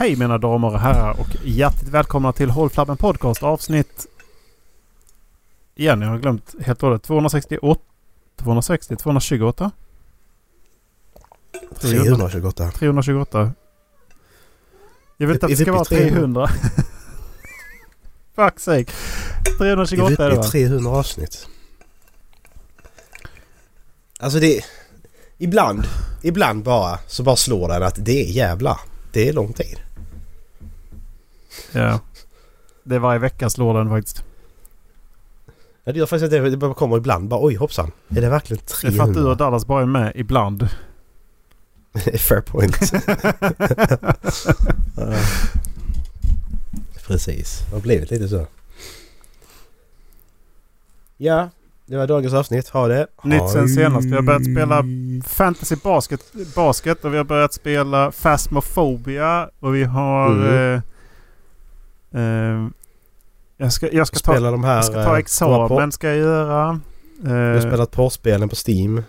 [0.00, 4.06] Hej mina damer och herrar och hjärtligt välkomna till Håll Flabben Podcast avsnitt...
[5.74, 7.02] Igen, jag har glömt helt och hållet.
[7.02, 7.80] 268?
[8.36, 8.96] 260?
[8.96, 9.70] 228?
[11.80, 12.70] 328.
[12.70, 13.52] 328.
[15.16, 16.48] Jag vet Är att det ska vara i 300.
[18.34, 18.92] Fuck sake.
[19.60, 20.44] Vi är 328 är det va?
[20.44, 21.46] i 300 avsnitt.
[24.20, 24.64] Alltså det...
[25.38, 25.84] Ibland,
[26.22, 28.80] ibland bara så bara slår den att det är jävla.
[29.12, 29.80] Det är lång tid.
[31.72, 32.00] Ja.
[32.82, 34.24] Det är varje vecka slår den faktiskt.
[35.84, 37.92] Ja, det gör faktiskt att det, det kommer ibland bara oj hoppsan.
[38.08, 39.30] Är det verkligen Det är för att du 300?
[39.30, 40.68] och Dallas bara är med ibland.
[42.18, 42.76] Fair point.
[47.06, 47.62] Precis.
[47.68, 48.46] Det har blivit lite så.
[51.16, 51.50] Ja,
[51.90, 52.68] det var dagens avsnitt.
[52.68, 53.06] Ha det.
[53.22, 54.06] Nytt sen senast.
[54.06, 54.84] Vi har börjat spela
[55.26, 56.20] Fantasy basket,
[56.54, 60.32] basket och vi har börjat spela Phasmophobia och vi har...
[60.32, 60.82] Mm.
[62.12, 62.68] Eh, eh,
[63.56, 64.76] jag ska, jag ska ta, Spela de här...
[64.76, 66.80] jag ska eh, ta våra examen ska jag göra.
[67.20, 69.02] Vi har Eh, spelat porrspelen på Steam.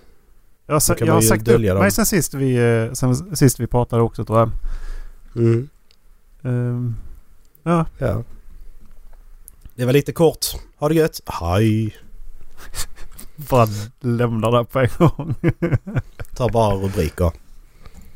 [0.67, 1.79] jag har, jag har sagt upp dem.
[1.79, 2.55] mig sen sist vi,
[2.87, 4.51] eh, sen sist vi pratade också tror jag.
[5.35, 5.69] Mm.
[6.43, 6.93] Eh,
[7.63, 8.23] ja, Ja.
[9.75, 10.45] Det var lite kort.
[10.77, 11.21] Ha det gött.
[11.25, 11.95] Hej.
[13.35, 13.67] bara
[13.99, 15.35] lämna det på en gång.
[16.35, 17.31] Ta bara rubriker.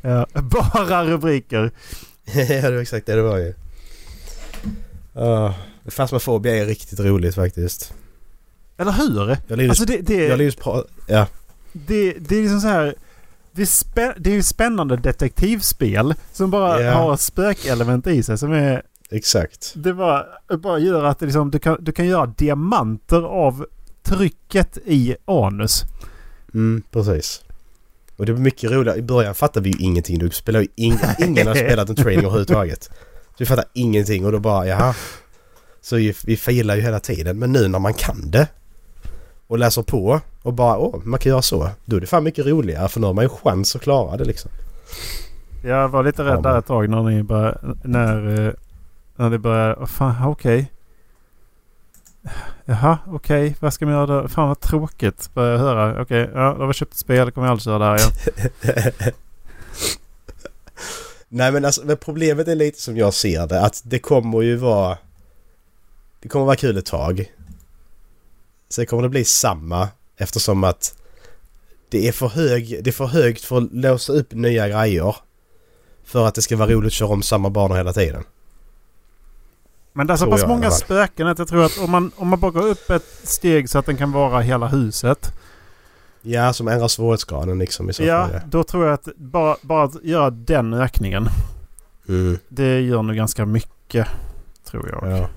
[0.02, 1.70] ja, bara rubriker.
[2.34, 3.54] ja, det var exakt det det var ju.
[5.16, 5.54] Uh,
[5.96, 7.94] Phasmophobia är riktigt roligt faktiskt.
[8.76, 9.36] Eller hur?
[9.46, 10.52] Jag Alltså det, det, jag
[11.06, 11.26] Ja.
[11.72, 12.94] det, det är liksom så här...
[13.52, 16.92] Det är, spä, det är ju spännande detektivspel som bara Ja.
[16.92, 18.82] har spökelement i sig som är...
[19.10, 19.72] Exakt.
[19.76, 20.24] Det bara,
[20.58, 23.66] bara gör att det liksom, du, kan, du kan göra diamanter av
[24.06, 25.84] trycket i anus.
[26.54, 27.42] Mm, precis.
[28.16, 28.98] Och det var mycket roligare.
[28.98, 30.18] I början fattade vi ju ingenting.
[30.18, 32.84] Du spelar ju ing- ingen har spelat en training överhuvudtaget.
[32.84, 34.94] Så vi fattar ingenting och då bara jaha.
[35.80, 37.38] Så vi, vi failar ju hela tiden.
[37.38, 38.48] Men nu när man kan det
[39.46, 41.70] och läser på och bara åh, man kan göra så.
[41.84, 44.24] Då är det fan mycket roligare för nu har man ju chans att klara det
[44.24, 44.50] liksom.
[45.64, 47.58] Jag var lite Ja, rädd där ett tag när ni började...
[47.84, 48.52] När, eh,
[49.16, 49.74] när det började...
[49.74, 50.72] Oh, fan, okej.
[52.64, 53.56] Jaha, okej.
[53.60, 54.28] Vad ska man göra då?
[54.28, 55.30] Fan vad tråkigt.
[55.34, 56.02] börjar jag höra.
[56.02, 57.30] Okej, ja, då har vi köpt ett spel.
[57.30, 59.12] kommer jag aldrig köra det här igen.
[61.28, 64.56] Nej men alltså men problemet är lite som jag ser det att det kommer ju
[64.56, 64.98] vara...
[66.20, 67.32] Det kommer vara kul ett tag.
[68.68, 70.94] Sen kommer det bli samma eftersom att
[71.88, 75.16] det är för, hög, det är för högt för att låsa upp nya grejer.
[76.04, 78.24] För att det ska vara roligt att köra om samma banor hela tiden.
[79.96, 82.40] Men det är så pass många spöken att jag tror att om man, om man
[82.40, 85.32] bara går upp ett steg så att den kan vara hela huset.
[86.22, 88.40] Ja, som ändrar svårighetsgraden liksom i så Ja, fall.
[88.46, 91.28] då tror jag att bara, bara att göra den ökningen.
[92.08, 94.06] Mm, Det gör nog ganska mycket.
[94.64, 95.10] Tror jag.
[95.18, 95.28] ja.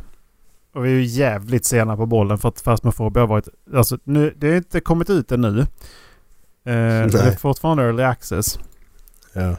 [0.74, 3.47] Och vi är ju jävligt sena på bollen för att Phasmophobia har varit...
[3.76, 5.59] Alltså nu, det har inte kommit ut ännu.
[5.59, 5.66] Eh,
[6.64, 8.59] det är fortfarande early access.
[9.34, 9.56] ja.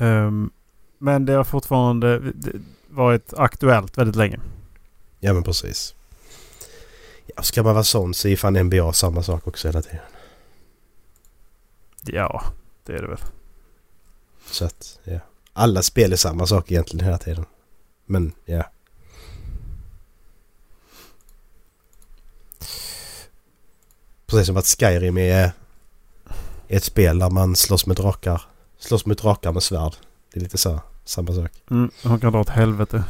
[0.00, 0.50] Ehm,
[0.98, 2.32] men det har fortfarande
[2.88, 4.40] varit aktuellt väldigt länge.
[5.20, 5.94] Ja men precis.
[7.36, 10.00] Ja, ska man vara sån så är fan NBA samma sak också hela tiden.
[12.02, 12.42] Ja,
[12.84, 13.20] det är det väl.
[14.50, 15.20] Så att, ja.
[15.52, 17.44] Alla spel är samma sak egentligen hela tiden.
[18.06, 18.70] Men, ja.
[24.26, 25.50] Precis som att Skyrim är
[26.68, 28.42] ett spel där man slåss med drakar.
[28.78, 29.96] Slåss mot drakar med svärd.
[30.32, 31.50] Det är lite så, samma sak.
[31.70, 33.04] Mm, han kan dra åt helvete.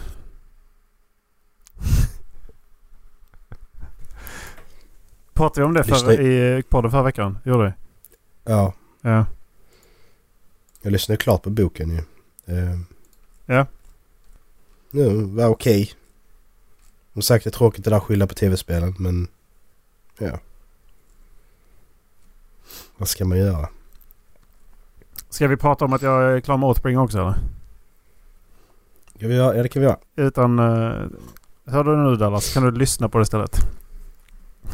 [5.34, 7.38] Pratade vi om det för, i podden förra veckan?
[7.44, 7.72] Gjorde vi?
[8.52, 9.26] Ja, Ja.
[10.82, 12.02] jag lyssnade klart på boken ju.
[12.54, 12.80] Uh,
[13.46, 13.66] Ja.
[14.90, 15.92] Nu var okej.
[17.12, 19.28] Som sagt det är tråkigt det där att skylla på tv-spelen men...
[20.18, 20.38] Ja.
[22.96, 23.68] Vad ska man göra?
[25.30, 27.34] Ska vi prata om att jag är klar med Återspring också eller?
[29.16, 29.56] Ska vi göra?
[29.56, 29.98] Ja det kan vi göra.
[30.16, 30.58] Utan...
[30.58, 31.06] Uh,
[31.66, 32.54] hör du nu Dallas?
[32.54, 33.56] Kan du lyssna på det istället?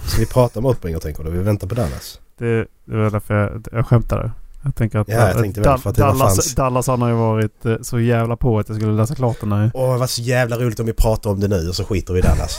[0.06, 1.30] Ska vi prata om återspringare tänker du?
[1.30, 2.20] Vi väntar på Dallas.
[2.38, 4.30] Det, det var därför jag, jag skämtade.
[4.64, 5.08] Jag tänker att...
[5.08, 6.54] Ja, jag att tänkte väl för att Dallas, fanns.
[6.54, 9.52] Dallas han har ju varit eh, så jävla på att jag skulle läsa klart den
[9.52, 9.70] här.
[9.74, 12.18] Åh, var så jävla roligt om vi pratar om det nu och så skiter vi
[12.18, 12.58] i Dallas.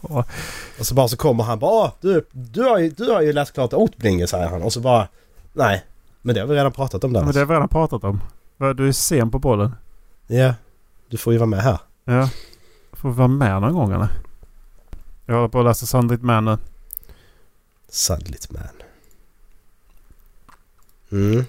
[0.78, 3.54] och så bara så kommer han bara du, du, har ju, du har ju läst
[3.54, 5.08] klart Oatblinge säger han och så bara
[5.52, 5.84] Nej,
[6.22, 7.34] men det har vi redan pratat om Men Dallas.
[7.34, 8.20] det har vi redan pratat om.
[8.76, 9.74] Du är sen på bollen.
[10.26, 10.54] Ja,
[11.08, 11.78] du får ju vara med här.
[12.04, 12.28] Ja.
[12.92, 14.08] Får vara med någon gång eller?
[15.26, 16.58] Jag håller på att läsa Sandrit Man nu.
[17.88, 18.62] Sandlit man.
[21.12, 21.44] Mm.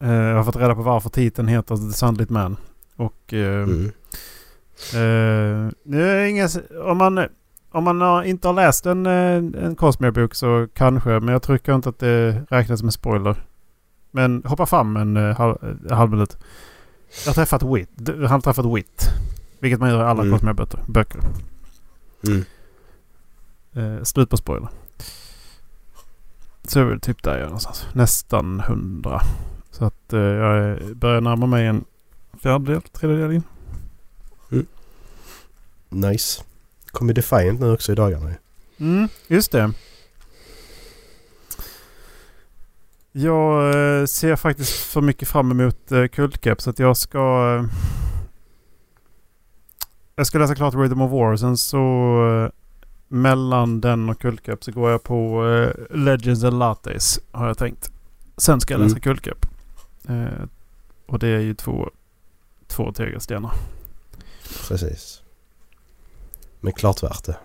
[0.00, 2.56] Eh, jag har fått reda på varför titeln heter The Sunlit Man.
[2.96, 3.84] Och eh, Mm.
[4.94, 6.48] eh, det är inga,
[6.84, 7.26] om man,
[7.70, 11.10] om man har, inte har läst en, en Cosmere-bok så kanske.
[11.10, 13.36] Men jag tycker inte att det räknas som en spoiler.
[14.10, 15.56] Men hoppa fram en eh, halv,
[15.90, 16.36] en halv minut.
[17.24, 17.88] Jag har träffat Wit.
[18.06, 19.02] Han har träffat Wit.
[19.60, 20.32] Vilket man gör i alla Mm.
[20.38, 21.20] Cosmere-böcker.
[22.26, 22.44] Mm.
[23.72, 24.68] Eh, slut på spoiler.
[26.64, 27.86] Så är det typ där jag är någonstans.
[27.92, 29.20] Nästan hundra.
[29.70, 31.84] Så att eh, jag börjar närma mig en
[32.42, 33.42] fjärdedel, tredjedel in.
[35.88, 36.42] Nice.
[36.86, 38.36] Kommer Defiant nu också i dagarna ju.
[38.86, 39.72] Mm, just det.
[43.18, 47.18] Jag eh, ser faktiskt för mycket fram emot eh, Kultcap så att jag ska...
[47.58, 47.64] Eh,
[50.16, 51.36] jag ska läsa klart Rhythm of War.
[51.36, 52.50] Sen så
[53.08, 55.42] mellan den och Kultcap så går jag på
[55.90, 57.92] Legends and Lattes har jag tänkt.
[58.36, 59.00] Sen ska jag läsa Mm.
[59.00, 59.46] Kultcap.
[61.06, 61.90] Och det är ju två,
[62.66, 63.52] två tegelstenar.
[64.68, 65.22] Precis.
[66.60, 67.36] Men klart värt det.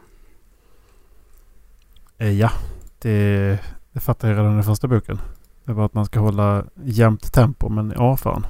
[2.31, 2.51] Ja,
[2.99, 3.59] det,
[3.91, 5.19] det fattar jag redan i första boken.
[5.65, 8.47] Det var att man ska hålla jämnt tempo men ja fan.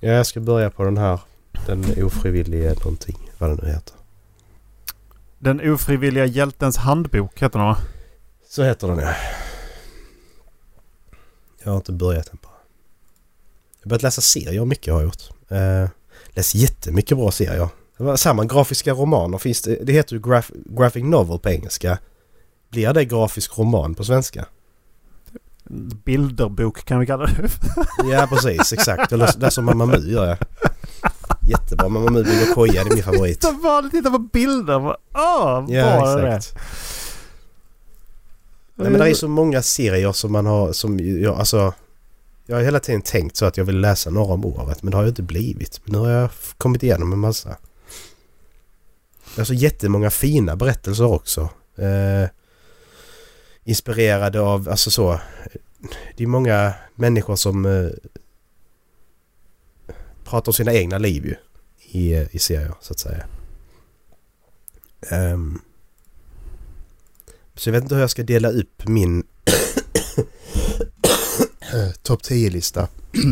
[0.00, 1.20] Ja, jag ska börja på den här.
[1.66, 3.30] Den ofrivillige någonting.
[3.38, 3.94] Vad den nu heter.
[5.38, 7.76] Den ofrivilliga hjältens handbok heter den va?
[8.48, 9.14] Så heter den ja.
[11.64, 12.52] Jag har inte börjat än bara.
[13.78, 15.30] Jag har börjat läsa serier mycket har jag gjort.
[15.48, 15.88] Eh,
[16.28, 17.68] läst jättemycket bra serier.
[18.16, 19.84] Samma grafiska romaner finns det.
[19.84, 21.98] Det heter ju graf, graphic novel på engelska.
[22.70, 24.46] Blir det grafisk roman på svenska?
[26.04, 27.50] Bilderbok kan vi kalla det.
[28.10, 29.10] Ja precis, exakt.
[29.10, 30.38] Jag läser, läser Mamma Mu gör jag.
[31.48, 31.88] Jättebra.
[31.88, 33.40] Mamma Mu bygger koja, det är min favorit.
[33.40, 34.76] Titta bara titta på bilder.
[34.76, 36.58] Åh, oh, Ja, bra det exakt.
[38.74, 41.74] Nej men det är så många serier som man har som jag alltså
[42.46, 44.96] Jag har hela tiden tänkt så att jag vill läsa några om året men det
[44.96, 45.80] har ju inte blivit.
[45.84, 47.56] Men nu har jag kommit igenom en massa.
[49.34, 51.40] Det är så jättemånga fina berättelser också.
[51.76, 52.28] Eh,
[53.70, 55.20] inspirerade av, alltså så.
[56.16, 57.90] Det är många människor som eh,
[60.24, 61.34] pratar om sina egna liv ju.
[62.00, 63.24] I, eh, i serier så att säga.
[65.10, 65.60] Um,
[67.54, 69.22] så jag vet inte hur jag ska dela upp min
[72.02, 72.88] topp 10-lista.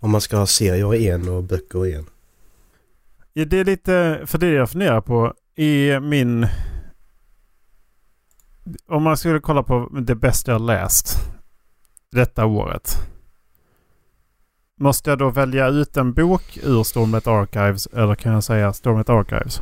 [0.00, 2.06] Om man ska ha serier i en och böcker i en.
[3.32, 6.46] Ja, det är lite, för det jag funderar på i min...
[8.88, 11.18] Om man skulle kolla på det bästa jag läst
[12.12, 12.98] detta året.
[14.80, 19.08] Måste jag då välja ut en bok ur Stormlight Archives eller kan jag säga Stormlight
[19.08, 19.60] Archives?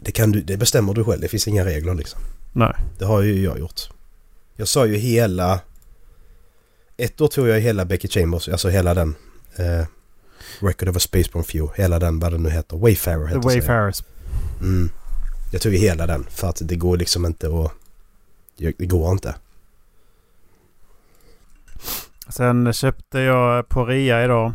[0.00, 1.20] Det, kan du, det bestämmer du själv.
[1.20, 2.20] Det finns inga regler liksom.
[2.52, 2.74] Nej.
[2.98, 3.80] Det har ju jag gjort.
[4.56, 5.60] Jag sa ju hela...
[6.96, 9.14] Ett år tog jag hela Becky Chambers, alltså hela den.
[9.56, 9.86] Eh,
[10.60, 11.82] Record of a Spaceborne Few.
[11.82, 12.76] Hela den, vad den nu heter.
[12.76, 13.60] Wayfarer The heter serien.
[13.60, 14.02] Wayfarers.
[14.60, 14.90] Mm.
[15.52, 17.72] Jag tog hela den för att det går liksom inte att...
[18.56, 19.34] Det går inte.
[22.28, 24.52] Sen köpte jag på rea idag.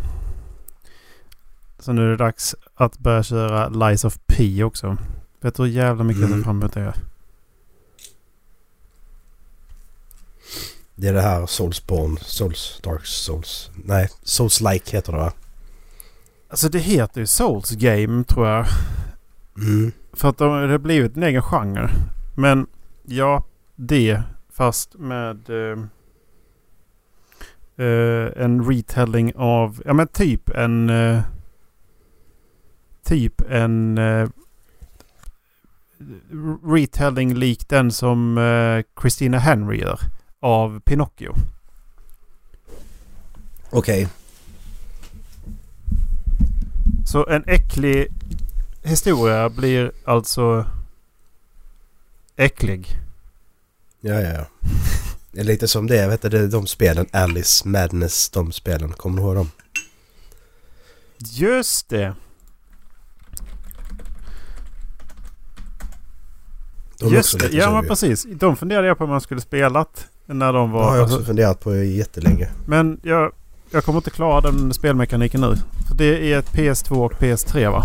[1.80, 4.98] Så nu är det dags att börja köra Lies of P också.
[5.42, 6.44] Vet du hur jävla mycket jag ser Mm.
[6.44, 6.94] fram emot det?
[10.96, 13.70] Det är det här Soulsborne, Souls, Dark Souls.
[13.76, 15.32] Nej, Souls-like heter det va?
[16.50, 18.66] Alltså det heter ju Souls Game tror jag.
[19.58, 19.92] Mm.
[20.14, 21.90] För att de, det har blivit en egen genre.
[22.36, 22.68] Men
[23.06, 23.44] ja,
[23.76, 25.78] det fast med eh,
[27.86, 31.22] eh, en retelling av, ja men typ en eh,
[33.04, 34.30] typ en eh,
[36.64, 40.00] retelling lik den som eh, Christina Henry gör
[40.40, 41.34] av Pinocchio.
[43.70, 44.08] Okej.
[47.06, 48.08] Så en äcklig
[48.88, 50.66] historia blir alltså
[52.36, 53.00] äcklig.
[54.02, 54.46] Ja, ja, ja.
[55.32, 57.06] Det är lite som det, vet du, det de spelen.
[57.12, 58.94] Alice Madness, de spelen.
[58.94, 59.52] Kommer du ihåg dem?
[61.18, 62.14] Just det!
[67.00, 68.28] De Just det, ja men precis.
[68.32, 70.90] De funderade jag på om man skulle spelat när de Det var...
[70.90, 72.50] har jag också alltså, funderat på jättelänge.
[72.66, 73.32] men jag,
[73.72, 75.56] jag kommer inte klara den spelmekaniken nu.
[75.88, 77.84] För det är ett PS2 och PS3 va?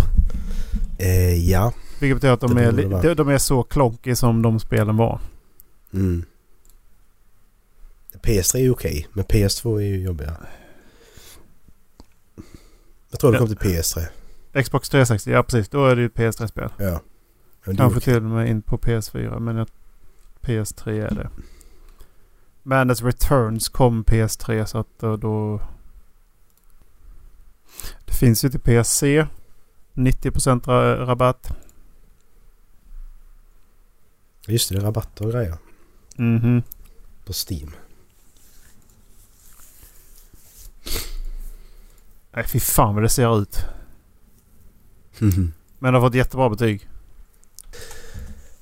[0.98, 1.72] Eh, ja.
[2.00, 5.20] Vilket betyder att de, Det är, de, de är så klonky som de spelen var.
[5.92, 6.24] Mm.
[8.22, 10.46] PS3 är okej, men PS2 är ju jobbigare.
[13.10, 14.06] Jag tror det kom till PS3.
[14.62, 15.68] Xbox 360, ja precis.
[15.68, 16.68] Då är det ju ett PS3-spel.
[16.76, 17.00] Ja.
[17.76, 19.38] Kanske till och med in på PS4.
[19.38, 19.68] Men jag,
[20.40, 21.30] PS3 är det.
[22.62, 25.60] Madness Returns kom PS3 så att då, då...
[28.04, 29.02] Det finns ju till PSC.
[29.94, 31.52] 90% ra- rabatt.
[34.46, 35.56] Just det, det är rabatter och grejer.
[36.16, 36.62] Mhm.
[37.24, 37.70] På Steam.
[42.34, 43.56] Nej fy fan vad det ser ut.
[45.78, 46.88] Men det har fått jättebra betyg.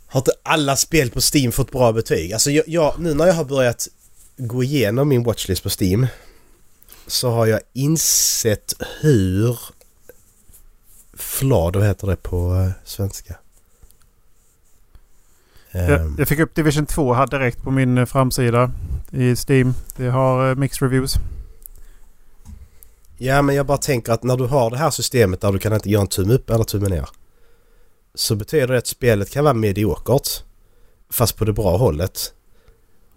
[0.06, 2.32] Har inte alla spel på Steam fått bra betyg?
[2.32, 3.88] Alltså jag, jag, nu när jag har börjat
[4.36, 6.06] gå igenom min watchlist på Steam
[7.06, 9.58] så har jag insett hur
[11.22, 13.34] flad, vad heter det på eh, svenska?
[15.72, 18.70] Jag, Ehm, jag fick upp Division 2 här direkt på min eh, framsida
[19.10, 19.74] i Steam.
[19.96, 21.14] Det har eh, mixed reviews.
[23.18, 25.72] Ja men jag bara tänker att när du har det här systemet där du kan
[25.72, 27.08] inte göra en tumme upp eller tumme ner.
[28.14, 30.28] Så betyder det att spelet kan vara mediokert.
[31.10, 32.34] Fast på det bra hållet.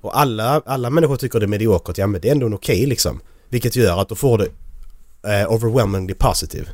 [0.02, 2.86] Och alla, alla människor tycker det är mediokert, ja men det är ändå en okej
[2.86, 3.22] liksom.
[3.50, 4.52] Vilket gör att då får du
[5.30, 6.68] eh, overwhelmingly positive.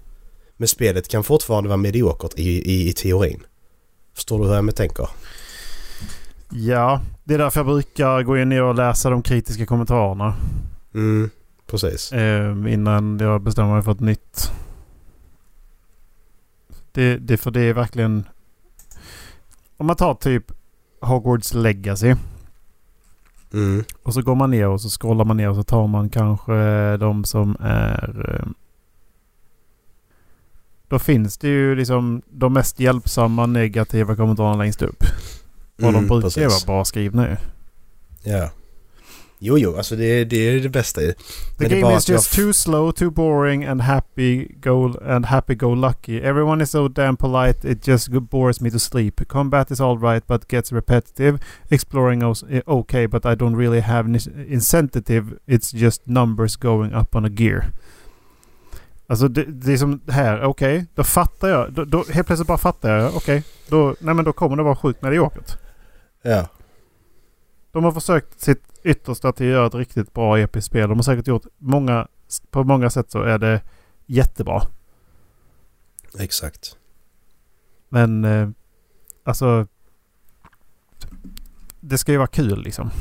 [0.59, 3.43] Men spelet kan fortfarande vara mediokert i, i, i teorin.
[4.15, 5.09] Förstår du hur jag tänker?
[6.49, 10.33] Ja, det är därför jag brukar gå in och läsa de kritiska kommentarerna.
[10.93, 11.29] Mm,
[11.67, 12.11] precis.
[12.11, 14.51] Eh, innan jag bestämmer mig för ett nytt.
[16.91, 18.23] Det, det, för det är verkligen...
[19.77, 20.51] Om man tar typ
[21.01, 22.15] Hogwarts Legacy.
[23.53, 26.09] Mm, Och så går man ner och så scrollar man ner och så tar man
[26.09, 28.35] kanske de som är...
[28.35, 28.47] eh,
[30.89, 35.03] Då finns det ju liksom de mest hjälpsamma negativa kommentarerna längst upp.
[35.75, 37.35] Och de mm, brukar ju vara bra skrivna ju.
[38.31, 38.49] Ja.
[39.41, 41.13] Jo, jo, alltså det, det är det bästa ju.
[41.57, 45.75] The Men game is just too slow, too boring and happy go and happy go
[45.75, 46.21] lucky.
[46.21, 49.27] Everyone is so damn polite it just bores me to sleep.
[49.27, 51.39] Combat is all right but gets repetitive.
[51.69, 55.39] Exploring is eh, okay but I don't really have ni- incentive.
[55.47, 57.71] It's just numbers going up on a gear.
[59.09, 61.73] Alltså det, det är som här, okej, då fattar jag.
[61.73, 63.43] Då, då, helt plötsligt bara fattar jag, okej.
[63.67, 65.57] då, nej men då kommer det vara sjukt mediokert.
[66.21, 66.47] Ja.
[67.71, 70.89] De har försökt sitt yttersta till att göra ett riktigt bra episkt spel.
[70.89, 72.07] De har säkert gjort många...
[72.51, 73.61] På många sätt så är det
[74.05, 74.61] jättebra.
[76.19, 76.77] Exakt.
[77.89, 78.49] Men eh,
[79.23, 79.67] alltså...
[81.79, 82.91] Det ska ju vara kul liksom.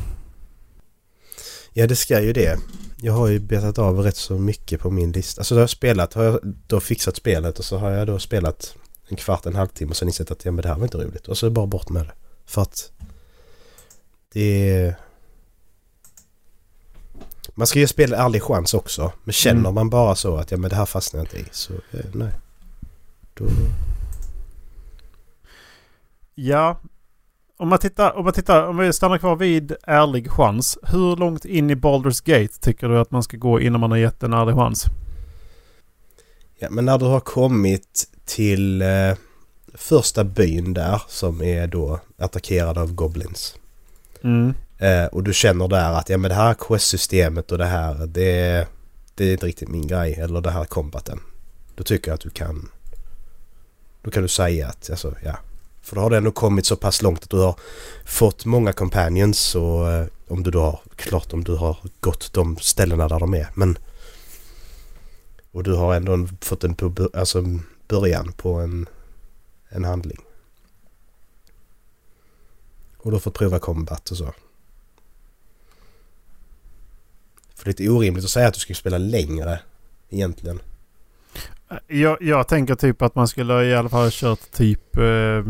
[1.79, 2.59] Ja, det ska ju det.
[2.97, 5.41] Jag har ju betat av rätt så mycket på min lista.
[5.41, 8.19] Alltså då har jag spelat, har jag då fixat spelet och så har jag då
[8.19, 8.75] spelat
[9.09, 11.29] en kvart, en halvtimme och sen insett att ja, men det här var inte roligt.
[11.29, 12.13] Och så är det bara bort med det.
[12.47, 12.93] För att
[14.33, 14.95] det är...
[17.55, 19.13] Man ska ge spel en ärlig chans också.
[19.25, 19.75] Men känner Mm.
[19.75, 22.33] man bara så att ja men det här fastnar jag inte i så eh, nej.
[23.35, 23.45] Då...
[26.35, 26.81] Ja.
[27.61, 30.79] Om man tittar, om man tittar, om vi stannar kvar vid ärlig chans.
[30.83, 33.99] Hur långt in i Baldur's Gate tycker du att man ska gå innan man har
[33.99, 34.85] gett en ärlig chans?
[36.59, 39.15] Ja men när du har kommit till eh,
[39.75, 43.57] första byn där som är då attackerad av Goblins.
[44.23, 44.55] Mm.
[44.79, 48.67] Eh, och du känner där att ja men det här quest-systemet och det här det,
[49.15, 50.15] det är inte riktigt min grej.
[50.15, 51.21] Eller det här combaten.
[51.75, 52.69] Då tycker jag att du kan...
[54.03, 55.39] Då kan du säga att alltså ja.
[55.89, 57.55] För då har du ändå kommit så pass långt att du har
[58.05, 60.81] fått många companions och eh, om du då har...
[60.97, 63.79] Klart om du har gått de ställena där de är men...
[65.53, 66.77] Och du har ändå fått en
[67.15, 67.45] alltså,
[67.89, 68.87] början på en,
[69.69, 70.19] en handling.
[72.99, 74.33] Och du har fått prova combat och så.
[77.55, 79.61] För det är lite orimligt att säga att du ska spela längre
[80.11, 80.61] egentligen.
[81.87, 85.43] Jag, jag tänker typ att man skulle i alla fall ha kört typ eh,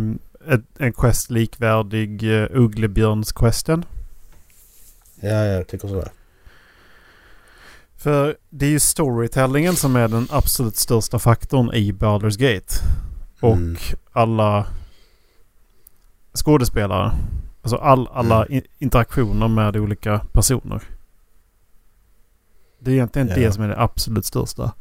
[0.48, 3.84] ett, en quest likvärdig uh, Ugglebjörns-questen.
[5.20, 6.04] Ja, jag tycker så.
[7.96, 12.74] För det är ju storytellingen som är den absolut största faktorn i Baldur's Gate.
[13.40, 13.76] Och Mm.
[14.12, 14.66] alla
[16.34, 17.12] skådespelare.
[17.62, 18.64] Alltså all, alla Mm.
[18.78, 20.82] interaktioner med olika personer.
[22.78, 23.34] Det är egentligen Ja.
[23.34, 24.72] det som är det absolut största.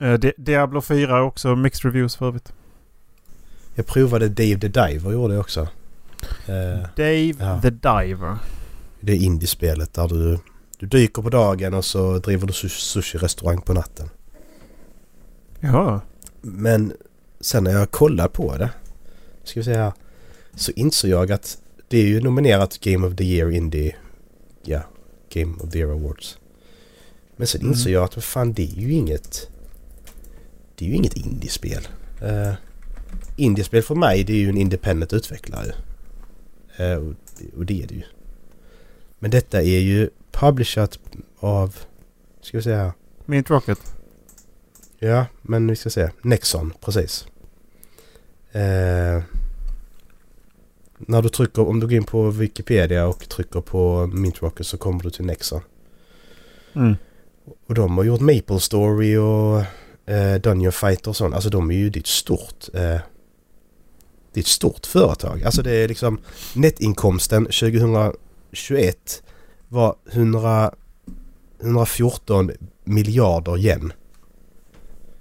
[0.00, 2.52] Eh, Di- Diablo 4 är också mixed reviews för övrigt.
[3.74, 5.60] Jag provade Dave the Diver gjorde jag också.
[6.46, 7.60] Eh, Dave Ja.
[7.62, 8.36] the Diver.
[9.00, 10.38] det är indiespelet där du,
[10.78, 14.08] du dyker på dagen och så driver du sus- sushi-restaurang på natten.
[15.60, 16.00] Ja.
[16.40, 16.92] Men
[17.40, 18.70] sen när jag kollade på det,
[19.44, 19.92] ska vi säga här,
[20.54, 23.96] så insåg jag att det är ju nominerat Game of the Year Indie,
[24.62, 24.80] ja,
[25.32, 26.38] Game of the Year Awards.
[27.36, 27.72] Men sen Mm.
[27.72, 29.48] insåg jag att fan det är ju inget,
[30.74, 31.88] det är ju inget indiespel.
[32.22, 32.52] Uh,
[33.36, 35.74] indiespel för mig det är ju en independent utvecklare.
[36.76, 37.14] Eh, och,
[37.56, 38.02] och det är det ju.
[39.18, 40.98] Men detta är ju publishat
[41.38, 41.76] av...
[42.40, 42.92] Ska vi säga...
[43.24, 43.78] Mint Rocket.
[44.98, 46.10] Ja, men vi ska se.
[46.22, 47.26] Nexon, precis.
[48.52, 49.22] Eh,
[50.98, 54.76] när du trycker, om du går in på Wikipedia och trycker på Mint Rocket så
[54.76, 55.60] kommer du till Nexon.
[56.74, 56.96] Mm.
[57.66, 59.62] Och de har gjort Maple Story och
[60.12, 61.34] eh, Dungeon Fighter och sånt.
[61.34, 62.74] Alltså de är ju, ett stort...
[62.74, 63.00] Eh,
[64.34, 65.42] det är ett stort företag.
[65.44, 66.18] Alltså det är liksom
[66.54, 69.22] nettinkomsten 2021
[69.68, 70.74] var 100,
[71.62, 72.50] 114
[72.84, 73.92] miljarder yen.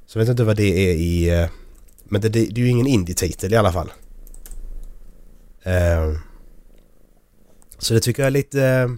[0.05, 1.29] Så jag vet inte vad det är i...
[1.29, 1.49] Eh,
[2.03, 3.91] men det, det, det är ju ingen indie-titel i alla fall.
[5.67, 6.19] Uh,
[7.77, 8.97] så det tycker jag är lite...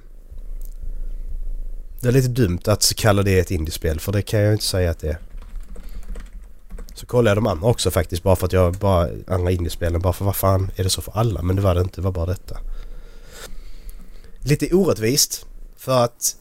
[2.02, 4.92] Det är lite dumt att kalla det ett indiespel för det kan jag inte säga
[4.92, 5.18] att det är.
[6.96, 9.10] Så kollade jag de andra också faktiskt bara för att jag bara...
[9.28, 11.42] Andra indiespelen bara för vad fan är det så för alla?
[11.42, 12.58] Men det var det inte, det var bara detta.
[14.40, 15.46] Lite orättvist
[15.78, 16.36] för att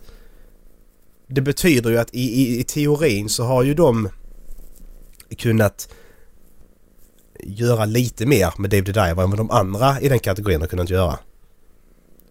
[1.27, 4.09] det betyder ju att i, i, i teorin så har ju de
[5.39, 5.89] kunnat
[7.41, 10.69] göra lite mer med Dave the Diver än vad de andra i den kategorin har
[10.69, 11.19] kunnat göra.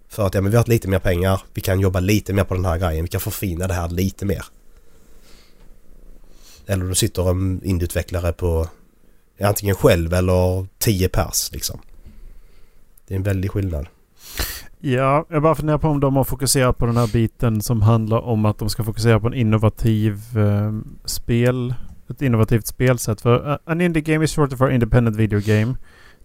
[0.10, 2.44] För att ja, men vi har haft lite mer pengar, vi kan jobba lite mer
[2.44, 4.46] på den här grejen, vi kan förfina det här lite mer.
[6.67, 8.67] Eller då sitter en indieutvecklare på
[9.41, 11.79] antingen själv eller tio pers liksom.
[13.08, 13.88] Det är en väldig skillnad.
[14.79, 18.22] Ja, jag bara funderar på om de har fokuserat på den här biten som handlar
[18.22, 20.72] om att de ska fokusera på en innovativ eh,
[21.05, 21.74] spel.
[22.10, 23.22] Ett innovativt spelsätt.
[23.22, 25.75] För uh, an indie game is short for independent video game.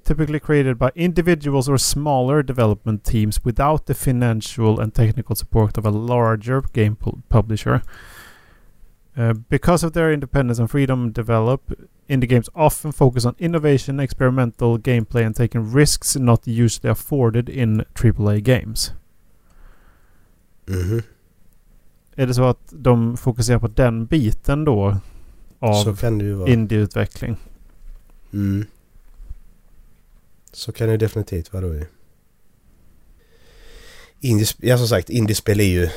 [0.04, 5.86] Typically created by individuals or smaller development teams without the financial and technical support of
[5.86, 6.96] a larger game
[7.28, 7.80] publisher.
[9.18, 11.72] Uh, because of their independence and freedom develop,
[12.08, 17.84] indie games often focus on innovation, experimental gameplay, and taking risks not usually afforded in
[17.94, 18.92] AAA games.
[20.66, 21.02] Mhm.
[22.14, 24.96] Är det så att de fokuserar på den biten då?
[25.58, 25.98] Av
[26.48, 27.36] indieutveckling?
[28.32, 28.66] Mm.
[30.52, 31.84] Så kan det definitivt vara då ju.
[34.20, 35.88] Indies, ja som sagt, indiespel är ju...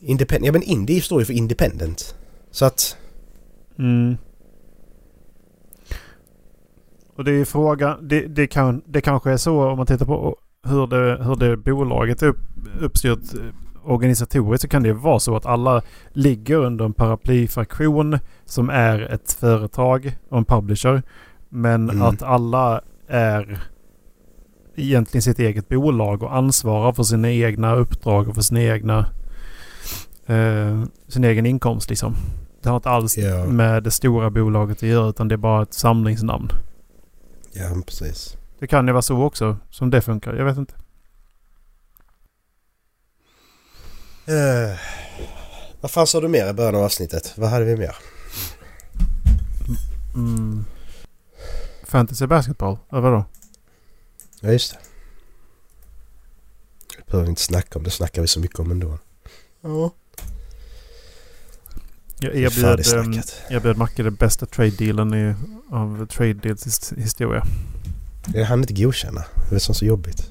[0.00, 2.14] Independent, ja men indie står ju för independent.
[2.52, 2.96] Så att...
[3.78, 4.16] Mm.
[7.16, 10.06] Och det är ju fråga, det, det, kan, det kanske är så om man tittar
[10.06, 10.36] på
[10.66, 12.40] hur det, hur det bolaget är upp,
[12.80, 13.40] uppstyrt eh,
[13.84, 19.32] organisatoriskt så kan det vara så att alla ligger under en paraplyfraktion som är ett
[19.32, 21.02] företag och en publisher.
[21.48, 22.02] Men Mm.
[22.02, 23.62] att alla är
[24.76, 29.06] egentligen sitt eget bolag och ansvarar för sina egna uppdrag och för sina egna
[30.32, 32.16] eh, sin egen inkomst liksom.
[32.62, 33.44] Det har inte alls Ja.
[33.44, 36.48] med det stora bolaget att göra utan det är bara ett samlingsnamn.
[37.52, 38.36] Ja, precis.
[38.58, 40.34] Det kan ju vara så också som det funkar.
[40.34, 40.74] Jag vet inte.
[44.28, 44.78] Uh,
[45.80, 47.32] vad fan sa du mer i början av avsnittet?
[47.36, 47.96] Vad hade vi mer?
[50.14, 50.64] Mm.
[51.84, 52.78] Fantasy basketball?
[52.90, 53.24] Eller vadå?
[54.40, 54.78] Ja, just det.
[56.96, 57.84] Det behöver vi inte snacka om.
[57.84, 58.98] Det snackar vi så mycket om ändå.
[59.60, 59.90] Ja.
[62.22, 63.42] Jag Det erbjöd, um, färdigsnackat.
[63.50, 65.34] erbjöd Macke den bästa trade-dealen i,
[65.70, 67.44] av trade deals his- historia.
[68.34, 69.24] Jag hann inte godkänna.
[69.50, 70.28] Det är som så jobbigt.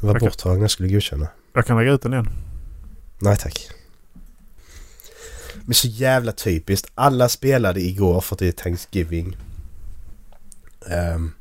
[0.00, 0.28] Det var Okej.
[0.28, 1.28] borttagen jag skulle godkänna.
[1.52, 2.28] Jag kan lägga ut den igen.
[3.18, 3.68] Nej tack.
[5.64, 6.90] Men så jävla typiskt.
[6.94, 9.36] Alla spelade igår för att det är Thanksgiving.
[10.90, 11.32] Ehm.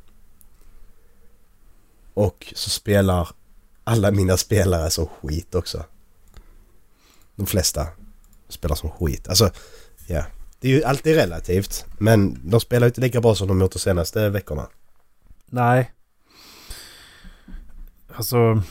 [2.13, 3.29] och så spelar
[3.83, 5.85] alla mina spelare som skit också.
[7.35, 7.87] De flesta
[8.49, 9.27] spelar som skit.
[9.27, 9.49] Alltså,
[10.07, 10.25] ja.
[10.59, 11.85] Det är ju alltid relativt.
[11.99, 14.67] Men de spelar ju inte lika bra som de gjort de senaste veckorna.
[15.45, 15.91] Nej.
[18.13, 18.61] Alltså.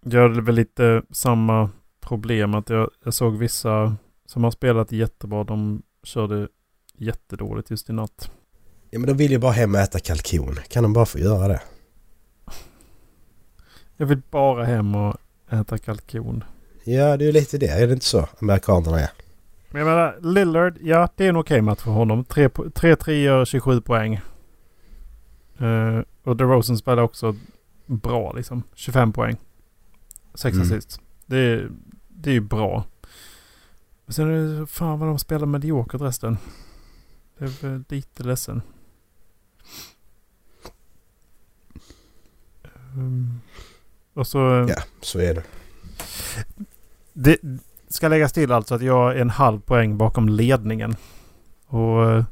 [0.00, 5.44] Jag hade väl lite samma problem att jag, jag såg vissa som har spelat jättebra.
[5.44, 6.48] De körde
[6.96, 8.30] jättedåligt just i natt.
[8.90, 10.56] Ja men de vill ju bara hem och äta kalkon.
[10.68, 11.60] Kan de bara få göra det?
[13.96, 15.16] Jag vill bara hem och
[15.50, 16.44] äta kalkon.
[16.84, 17.66] Ja det är ju lite det.
[17.66, 19.10] Är det inte så amerikanerna är?
[19.70, 22.24] Men jag menar, Lillard, ja det är en okej match för honom.
[22.24, 24.20] 3-3 gör 27 poäng.
[25.60, 27.36] Uh, och DeRozan spelar också
[27.86, 28.62] bra liksom.
[28.74, 29.36] 25 poäng.
[30.34, 30.66] 6 Mm.
[30.66, 31.00] assist.
[31.26, 31.70] Det är,
[32.08, 32.84] det är ju bra.
[34.06, 36.38] Men sen är det fan vad de spelar mediokert resten.
[37.38, 38.62] Det är väl lite ledsen.
[42.96, 43.40] Um,
[44.14, 44.38] och så...
[44.68, 45.42] Ja, så är det.
[47.22, 47.38] Det
[47.88, 50.96] ska läggas till alltså att jag är en halv poäng bakom ledningen.
[51.66, 52.24] Och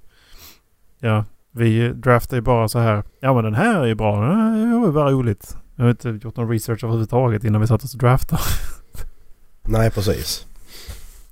[0.99, 3.03] ja, Vi draftar ju bara så här.
[3.21, 4.21] Ja men den här är ju bra.
[4.21, 5.57] Det var bara roligt.
[5.77, 8.43] Jag har inte gjort någon research överhuvudtaget innan vi satt oss och draftade.
[9.63, 10.47] Nej, precis.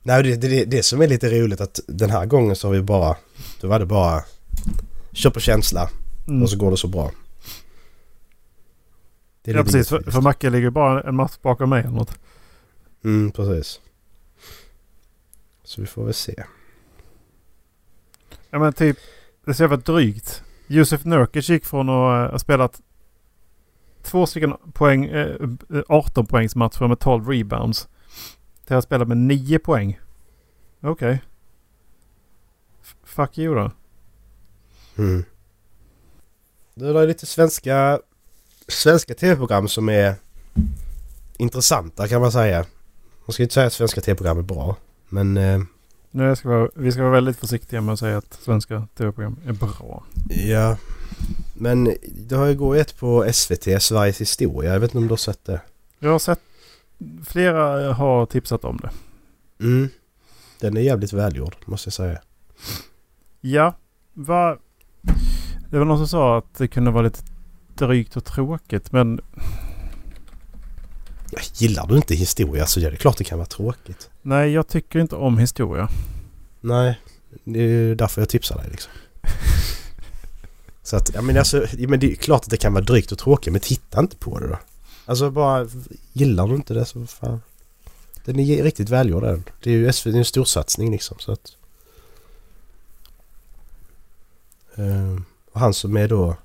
[0.02, 2.82] Nej, det, det, det som är lite roligt att den här gången så har vi
[2.82, 3.16] bara...
[3.60, 4.22] Då var det bara...
[5.12, 5.88] Kör på känsla
[6.28, 6.42] Mm.
[6.42, 7.10] och så går det så bra.
[9.42, 9.88] Det är Ja precis.
[9.88, 12.18] För, för Macke ligger bara en match bakom mig eller något.
[13.04, 13.80] Mm, precis.
[15.64, 16.44] Så vi får väl se.
[18.50, 18.98] Ja men typ.
[19.44, 20.42] Det ser väl drygt.
[20.66, 22.82] Josef Nurkic gick från att ha spelat
[24.02, 25.36] två stycken poäng, eh,
[25.88, 27.88] 18 poängs matcher med 12 rebounds.
[28.66, 30.00] Till att spela med 9 poäng.
[30.80, 31.22] Okej.
[32.82, 33.70] F- Fuck you då.
[34.98, 35.24] Mm.
[36.74, 38.00] Det är lite svenska,
[38.68, 40.14] svenska tv-program som är
[41.36, 42.66] intressanta kan man säga.
[43.26, 44.76] Man ska inte säga att svenska tv-program är bra.
[45.08, 45.60] Men eh,
[46.10, 49.36] Nu ska vi, vara, vi ska vara väldigt försiktiga med att säga att svenska tv-program
[49.46, 50.04] är bra.
[50.28, 50.76] ja.
[51.54, 51.94] Men
[52.28, 54.72] det har ju gått ett på SVT, Sveriges historia.
[54.72, 55.60] Jag vet inte om du har sett det?
[55.98, 56.40] Jag har sett
[57.24, 58.90] flera har tipsat om det.
[59.64, 59.88] Mm.
[60.60, 62.18] Den är jävligt välgjord måste jag säga.
[63.40, 63.74] Ja,
[64.14, 64.58] va,
[65.70, 67.20] det var någon som sa att det kunde vara lite
[67.74, 69.20] drygt och tråkigt men
[71.54, 74.10] Gillar du inte historia så är det klart det kan vara tråkigt.
[74.22, 75.88] nej jag tycker inte om historia.
[76.60, 77.00] Nej,
[77.44, 78.92] det är därför jag tipsar dig liksom.
[80.82, 83.18] Så att, ja men alltså, men det är klart att det kan vara drygt och
[83.18, 84.58] tråkigt men titta inte på det då.
[85.06, 85.68] Alltså bara,
[86.12, 87.42] gillar du inte det så fan.
[88.24, 89.44] Den är riktigt välgjord den.
[89.62, 91.56] Det är ju SVT, det är en storsatsning liksom så att...
[94.74, 96.36] Ehm, och han som är då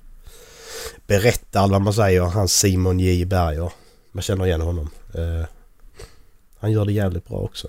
[1.06, 3.72] berättar vad man säger, han Simon J Berger.
[4.12, 4.90] Man känner igen honom.
[5.14, 5.46] Eh,
[6.58, 7.68] han gör det jävligt bra också.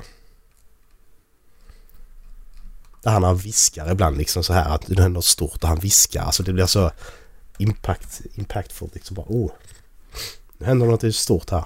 [3.03, 5.79] Där han har viskar ibland liksom så här att det händer något stort och han
[5.79, 6.21] viskar.
[6.21, 6.91] Alltså det blir så
[7.57, 9.51] impact, impactfullt liksom bara oh.
[10.57, 11.65] Nu händer något stort här.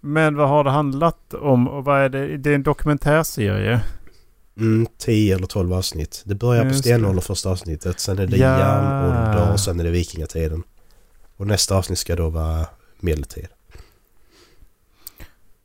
[0.00, 2.36] Men vad har det handlat om och vad är det?
[2.36, 3.80] Det är en dokumentärserie.
[4.56, 6.22] Mm, 10 eller 12 avsnitt.
[6.24, 8.00] Det börjar på Just stenålder första avsnittet.
[8.00, 8.58] Sen är det Ja.
[8.58, 10.62] järnålder och sen är det vikingatiden.
[11.36, 12.66] Och nästa avsnitt ska då vara
[13.00, 13.46] medeltid.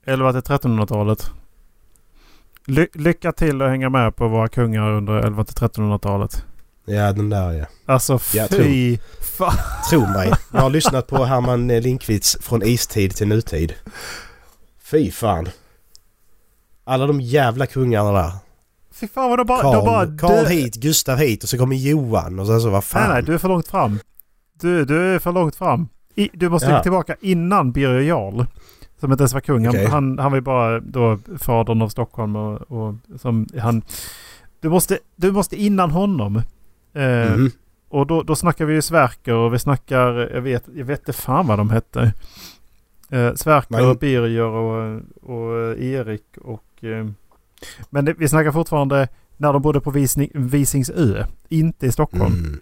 [0.06, 1.32] 11 till 1300-talet.
[2.66, 6.46] Ly- lycka till att hänga med på våra kungar under 11 till 1300-talet.
[6.86, 7.66] Ja, den där ja.
[7.86, 8.98] Alltså fy
[9.38, 9.58] fan.
[9.90, 10.32] Tro mig.
[10.54, 13.74] Jag har lyssnat på Herman Lindqvists Från istid till nutid.
[14.84, 15.50] Fy fan.
[16.84, 18.32] Alla de jävla kungarna där.
[19.00, 19.62] Fy fan vad de bara...
[19.62, 22.84] de bara Karl dö- hit, Gustav hit och så kommer Johan och sen så vad
[22.84, 23.02] fan.
[23.02, 24.00] Nej, nej, du är för långt fram.
[24.62, 25.88] Du, du är för långt fram.
[26.16, 26.78] I, du måste Ja.
[26.78, 28.44] gå tillbaka innan Birger Jarl.
[29.00, 29.66] Som inte ens var kung.
[29.66, 29.86] Han, Okej.
[29.88, 33.82] han, han var ju bara då fadern av Stockholm och, och som han...
[34.62, 36.36] Du måste, du måste innan honom.
[36.94, 37.52] Eh, Mhm.
[37.92, 40.30] Och då, då snackar vi ju Sverker och vi snackar...
[40.34, 42.14] Jag vet, jag vet inte fan vad de hette.
[43.10, 46.84] Eh, Sverker Men- Birger och, och Erik och...
[46.84, 47.08] Eh,
[47.90, 51.26] men det, vi snackar fortfarande när de bodde på Visning, Visingsö.
[51.50, 52.34] Inte i Stockholm.
[52.34, 52.62] Mm.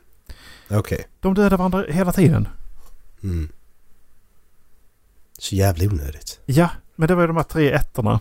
[0.70, 1.08] Okej.
[1.20, 2.48] De dödade varandra hela tiden.
[3.24, 3.50] Mm.
[5.40, 6.40] Så jävla onödigt.
[6.46, 8.20] Ja, men det var ju de här tre ettorna.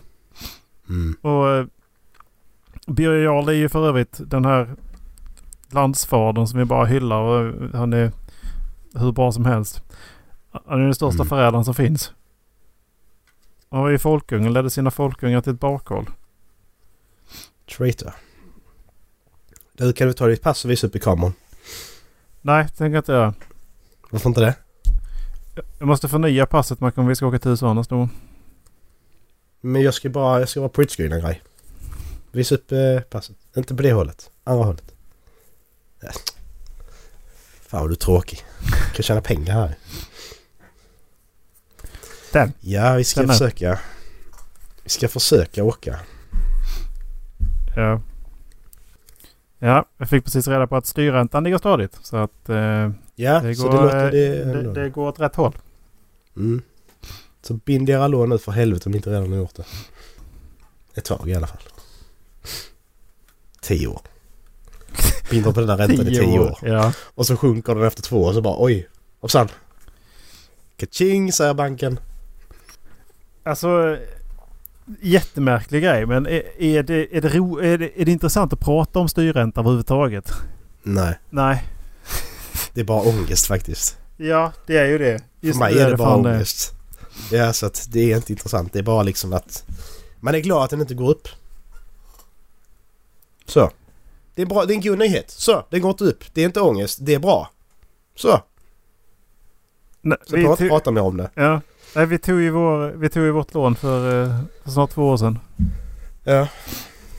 [0.89, 1.15] Mm.
[1.21, 1.65] Och eh,
[2.87, 4.75] Birger Jarl är ju för övrigt den här
[5.71, 8.11] landsfadern som vi bara hyllar och han är
[8.93, 9.81] hur bra som helst.
[10.51, 11.29] Han är den största Mm.
[11.29, 12.13] förrädaren som finns.
[13.69, 16.09] Han var ju folkung och ledde sina folkungar till ett bakhåll.
[17.67, 18.13] Traitor.
[19.73, 21.33] Du, kan du ta ditt pass och visa upp i kameran?
[22.41, 23.33] Nej, det tänker jag inte göra.
[24.09, 24.55] Varför inte det?
[25.79, 28.09] Jag måste förnya passet Mark om vi ska åka till USA nästa år.
[29.61, 31.41] Men jag ska bara, jag ska bara printscreena en grej.
[32.31, 33.35] Visa upp eh, passet.
[33.57, 34.31] Inte på det hållet.
[34.43, 34.95] Andra hållet.
[35.99, 36.11] Ja.
[37.61, 38.45] Fan vad du är tråkig.
[38.61, 39.75] Du kan tjäna pengar här.
[42.31, 42.53] Den.
[42.59, 43.79] Ja, vi ska Den försöka.
[44.83, 45.99] Vi ska försöka åka.
[47.77, 48.01] Ja.
[49.59, 51.99] Ja, jag fick precis reda på att styrräntan ligger stadigt.
[52.01, 55.19] Så att eh, Ja, det, så går, det låter eh, det, det, det går åt
[55.19, 55.53] rätt håll.
[56.35, 56.61] Mm.
[57.41, 59.65] Så bind era lån nu för helvete om ni inte redan har gjort det.
[60.95, 61.61] Ett tag i alla fall.
[63.61, 64.01] Tio år.
[65.29, 66.57] Binder på den där räntan i tio år.
[66.61, 66.93] Ja.
[66.99, 68.87] Och så sjunker den efter två år så bara oj.
[69.19, 69.47] Hoppsan.
[70.77, 71.99] Kaching säger banken.
[73.43, 73.97] Alltså
[75.01, 78.59] jättemärklig grej men är, är, det, är, det ro, är, det, är det intressant att
[78.59, 80.31] prata om styrränta överhuvudtaget?
[80.83, 81.63] Nej, Nej.
[82.73, 83.97] det är bara ångest faktiskt.
[84.17, 85.19] Ja, det är ju det.
[85.39, 86.73] För Just mig nu är det bara fan ångest.
[87.31, 88.73] Ja, så att det är inte intressant.
[88.73, 89.63] Det är bara liksom att
[90.19, 91.27] man är glad att den inte går upp.
[93.45, 93.71] Så.
[94.35, 95.29] Det är, bra, det är en god nyhet.
[95.31, 96.23] Så, det går inte upp.
[96.33, 96.99] Det är inte ångest.
[97.01, 97.51] Det är bra.
[98.15, 98.41] Så,
[100.01, 101.29] Nej, så vi, prata, prata mer om det.
[101.33, 101.61] ja.
[101.97, 105.09] Nej, vi, tog ju vår, vi tog ju vårt lån för, eh, för snart två
[105.09, 105.39] år sedan.
[106.23, 106.47] Ja.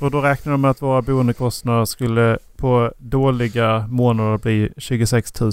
[0.01, 5.53] Och då räknade de med att våra boendekostnader skulle på dåliga månader bli 26 000.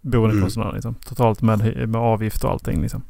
[0.00, 0.94] Boendekostnader liksom.
[0.94, 3.02] Totalt med, med avgift och allting liksom.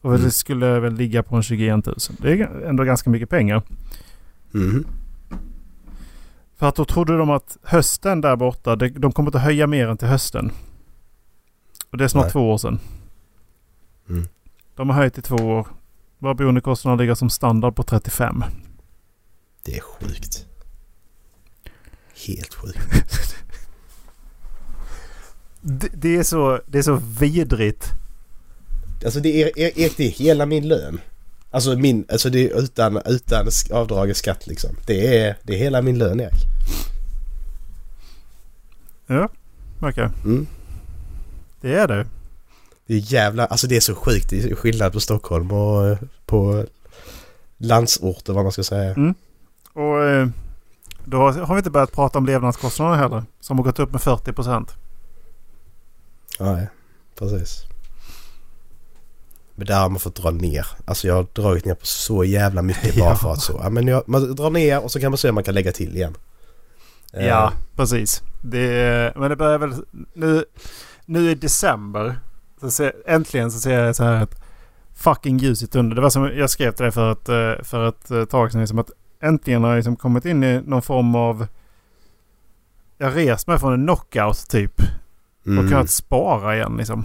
[0.00, 0.24] Och Mm.
[0.24, 1.96] det skulle väl ligga på en 21 000.
[2.18, 3.62] Det är ändå ganska mycket pengar.
[4.50, 4.86] Mhm.
[6.56, 9.96] För att då trodde de att hösten där borta, de kommer inte höja mer än
[9.96, 10.50] till hösten.
[11.90, 12.32] Och det är snart Nej.
[12.32, 12.78] två år sedan.
[14.08, 14.24] Mm.
[14.76, 15.66] De har höjt i två år.
[16.18, 18.44] Våra boendekostnader ligger som standard på 35.
[19.64, 20.46] Det är sjukt.
[22.26, 22.78] Helt sjukt.
[25.68, 27.92] Det, det, är, så, det är så vidrigt.
[29.04, 31.00] Alltså det är, är, är, det hela min lön.
[31.50, 34.70] Alltså min, alltså det är utan, utan sk- avdrag och skatt liksom.
[34.86, 36.44] Det är, det är hela min lön Erik.
[39.06, 39.28] Ja,
[39.80, 40.08] okej.
[40.24, 40.46] Mm.
[41.60, 42.06] Det är det.
[42.86, 44.30] Det är jävla, alltså det är så sjukt.
[44.30, 46.64] Det är skillnad på Stockholm och eh, på
[47.58, 48.90] landsorter vad man ska säga.
[48.94, 49.14] Mm.
[49.72, 50.28] Och eh,
[51.04, 53.24] då har vi inte börjat prata om levnadskostnader heller.
[53.40, 54.74] Som har gått upp med 40 procent.
[56.40, 56.68] Nej,
[57.18, 57.62] precis.
[59.54, 60.66] Men där har man fått dra ner.
[60.84, 63.16] Alltså jag har dragit ner på så jävla mycket bara Ja.
[63.16, 63.60] för att så.
[63.62, 65.72] Ja, men jag, man drar ner och så kan man se om man kan lägga
[65.72, 66.14] till igen.
[67.12, 68.22] Ja, precis.
[68.42, 69.74] Det, men det börjar väl...
[70.14, 70.44] Nu,
[71.04, 72.20] nu i december.
[72.60, 74.42] Så ser, äntligen så ser jag så här ett
[74.94, 75.94] fucking ljus i tunneln.
[75.94, 78.60] Det var som jag skrev till dig för ett, eh, för ett eh, tag sedan.
[78.60, 78.90] Liksom att
[79.20, 81.46] äntligen har jag liksom kommit in i någon form av...
[82.98, 84.80] Jag rest mig från en knockout typ.
[85.40, 87.04] Och mm, kunnat spara igen liksom.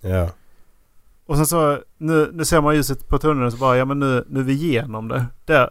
[0.00, 0.28] Ja.
[1.26, 3.98] Och sen så nu, nu ser man ljuset på tunneln och så bara ja men
[3.98, 5.26] nu, nu är vi igenom det.
[5.44, 5.70] Där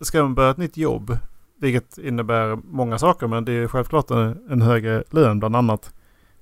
[0.00, 1.18] ska man börja ett nytt jobb.
[1.60, 5.92] Vilket innebär många saker men det är självklart en, en högre lön bland annat.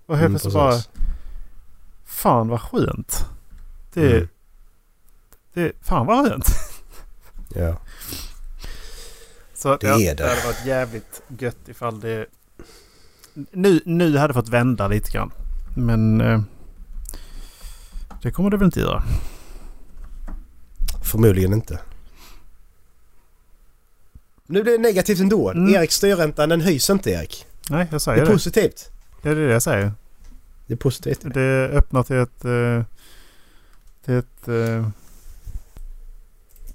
[0.06, 0.72] Och helt Mm, plötsligt bara.
[2.08, 3.24] Fan vad skönt.
[3.92, 4.28] Det, Mm,
[5.54, 6.46] det fan vad skönt.
[7.54, 7.76] ja.
[9.54, 10.22] Så Det ja, är det.
[10.22, 12.26] det hade varit jävligt gött ifall det...
[13.52, 15.30] Nu, nu hade det fått vända lite grann.
[15.76, 16.40] Men eh,
[18.22, 19.02] det kommer det väl inte göra.
[21.02, 21.78] Förmodligen inte.
[24.46, 25.50] Nu blir det negativt ändå.
[25.50, 25.74] Mm.
[25.74, 27.46] Erik styrräntan den höjs inte Erik.
[27.70, 28.32] Nej, jag Det säger är det.
[28.32, 28.90] positivt.
[29.22, 29.92] Det är det jag säger.
[30.68, 31.20] Det är positivt.
[31.34, 32.44] Det öppnar till ett...
[32.44, 32.82] eh,
[34.04, 34.48] Till ett...
[34.48, 34.88] eh,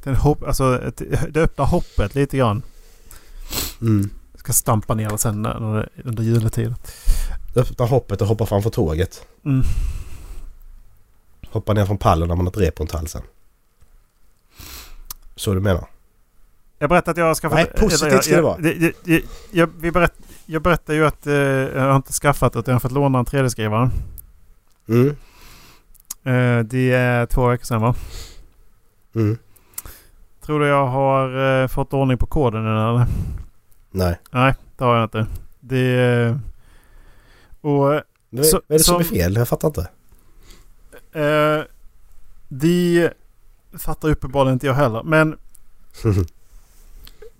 [0.02, 2.62] Till en hopp, alltså ett, det öppnar hoppet lite grann.
[3.82, 4.10] Mm.
[4.32, 6.76] Jag ska stampa ner det sen det, under juletid.
[7.56, 9.26] Öppna hoppet och hoppa framför tåget.
[9.46, 9.64] Mm.
[11.50, 13.22] Hoppa ner från pallen när man har ett rep runt halsen.
[15.36, 15.88] Så du menar?
[16.84, 17.56] Jag berättade att jag har skaffat...
[17.56, 18.58] Nej, positivt eller jag- ska det vara.
[18.62, 20.13] Jag, jag, jag, jag, vi berätt,
[20.46, 23.26] jag berättade ju att eh, jag har inte skaffat utan jag har fått låna en
[23.26, 23.89] 3D-skrivare.
[24.89, 25.08] Mm.
[26.24, 27.96] Eh, det är två veckor sedan va?
[29.15, 29.38] Mm.
[30.46, 33.06] Tror du jag har eh, fått ordning på koden än eller?
[33.91, 34.19] Nej.
[34.32, 35.26] Nej, det har jag inte.
[35.60, 35.96] Det...
[36.02, 36.38] eh,
[37.62, 39.36] Och Vad Så- vad är det som är som- fel?
[39.36, 39.88] Jag fattar inte.
[41.19, 41.63] Eh,
[42.50, 43.10] de
[43.78, 45.04] fattar uppenbarligen inte jag heller.
[45.04, 45.38] Men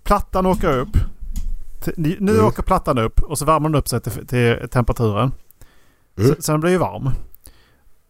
[0.04, 0.96] plattan åker upp.
[1.96, 2.44] Nu Mm.
[2.46, 5.32] åker plattan upp och så värmer den upp sig till, till temperaturen.
[6.18, 6.34] Mm.
[6.46, 7.10] Den blir ju varm.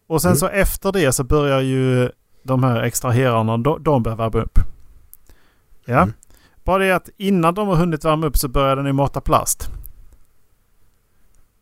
[0.07, 0.37] Och sen Mm.
[0.39, 2.11] så efter det så börjar ju
[2.43, 4.59] de här extraherarna, de, de börjar värma upp.
[5.85, 6.03] Ja.
[6.03, 6.13] Mm.
[6.65, 9.69] Bara det att innan de har hunnit värma upp så börjar den ju mata plast.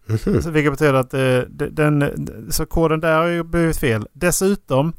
[0.06, 0.42] Mhm.
[0.42, 4.06] Så vilket betyder att eh, de- den, så koden där har ju blivit fel.
[4.12, 4.92] Dessutom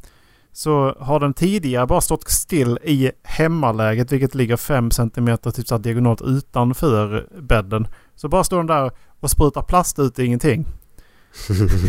[0.53, 5.77] så har den tidigare bara stått still i hemmaläget vilket ligger 5 cm typ så
[5.77, 7.87] diagonalt utanför bädden.
[8.15, 10.65] Så bara står den där och sprutar plast ut i ingenting.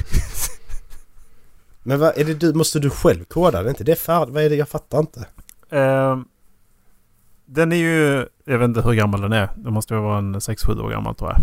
[1.83, 3.69] Men vad är det du, måste du själv koda det?
[3.69, 4.57] Inte det färd, Vad är det?
[4.57, 5.21] Jag fattar inte.
[5.71, 6.19] Eh,
[7.47, 9.49] den är ju, jag vet inte hur gammal den är.
[9.57, 11.41] Den måste ju vara en 6-7 år gammal tror jag.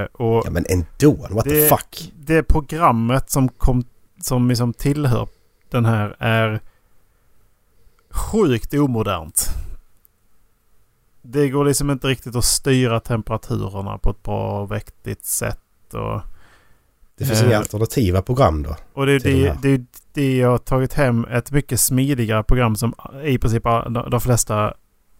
[0.00, 2.12] Eh, och Ja men ändå, what the Det- fuck?
[2.16, 3.84] det programmet som, kom,
[4.22, 5.28] som liksom tillhör
[5.72, 6.60] den här är
[8.10, 9.48] sjukt omodernt.
[11.22, 15.58] Det går liksom inte riktigt att styra temperaturerna på ett bra och vettigt sätt.
[15.94, 16.20] Och,
[17.18, 17.46] Det finns Eh.
[17.48, 18.76] inga alternativa program då?
[18.92, 22.94] och det är det, det, det jag har tagit hem ett mycket smidigare program som
[23.24, 23.62] i princip
[24.10, 24.74] de, flesta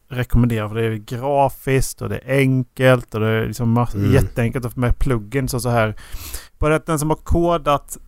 [0.09, 0.69] rekommenderar.
[0.69, 4.13] För det är grafiskt och det är enkelt och det är liksom Mm.
[4.13, 5.95] jätteenkelt med plugins och så här.
[6.59, 7.99] Bara att den som har kodat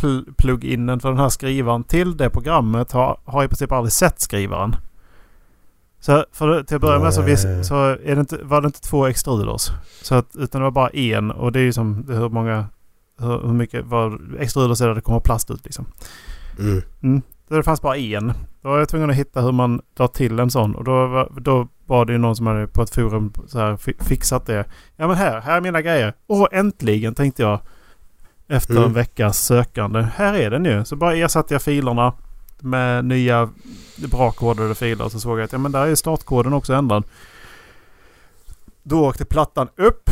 [0.00, 4.76] grundpluginen för den här skrivaren till det programmet har, har i princip aldrig sett skrivaren.
[6.00, 8.80] Så för, till att börja med så, vis, så är det inte, var det inte
[8.80, 9.70] två extruders.
[10.02, 12.66] Så att, utan det var bara en och det är ju som hur många...
[13.20, 15.86] Hur, hur mycket vad extruders är det det kommer plast ut liksom.
[17.02, 17.22] Mm.
[17.48, 18.32] Så det fanns bara en.
[18.62, 20.74] Då var jag tvungen att hitta hur man drar till en sån.
[20.74, 23.76] Och då var, då var det ju någon som hade på ett forum så här
[23.76, 24.64] fi- fixat det.
[24.96, 26.14] Ja men här, här är mina grejer.
[26.26, 27.60] Åh äntligen tänkte jag.
[28.48, 28.84] Efter Mm.
[28.84, 30.02] en veckas sökande.
[30.16, 30.84] Här är den ju.
[30.84, 32.12] Så bara ersatte jag filerna
[32.60, 33.50] med nya
[34.10, 35.04] bra kodade filer.
[35.04, 37.04] Och så såg jag att ja, men där är startkoden också ändrad.
[38.82, 40.10] Då åkte plattan upp.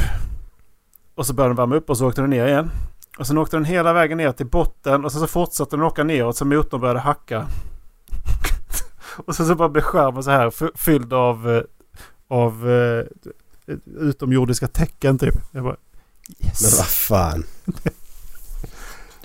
[1.14, 2.70] Och så började den värma upp och så åkte den ner igen.
[3.18, 6.04] Och sen åkte den hela vägen ner till botten och sen så fortsatte den åka
[6.04, 7.46] neråt så motorn började hacka.
[9.26, 11.62] och sen så bara blev skärmen så här fylld av, eh,
[12.28, 13.04] av eh,
[14.00, 15.34] utomjordiska tecken typ.
[15.52, 15.76] Jag bara
[16.38, 16.78] Men yes.
[16.78, 17.44] vad fan.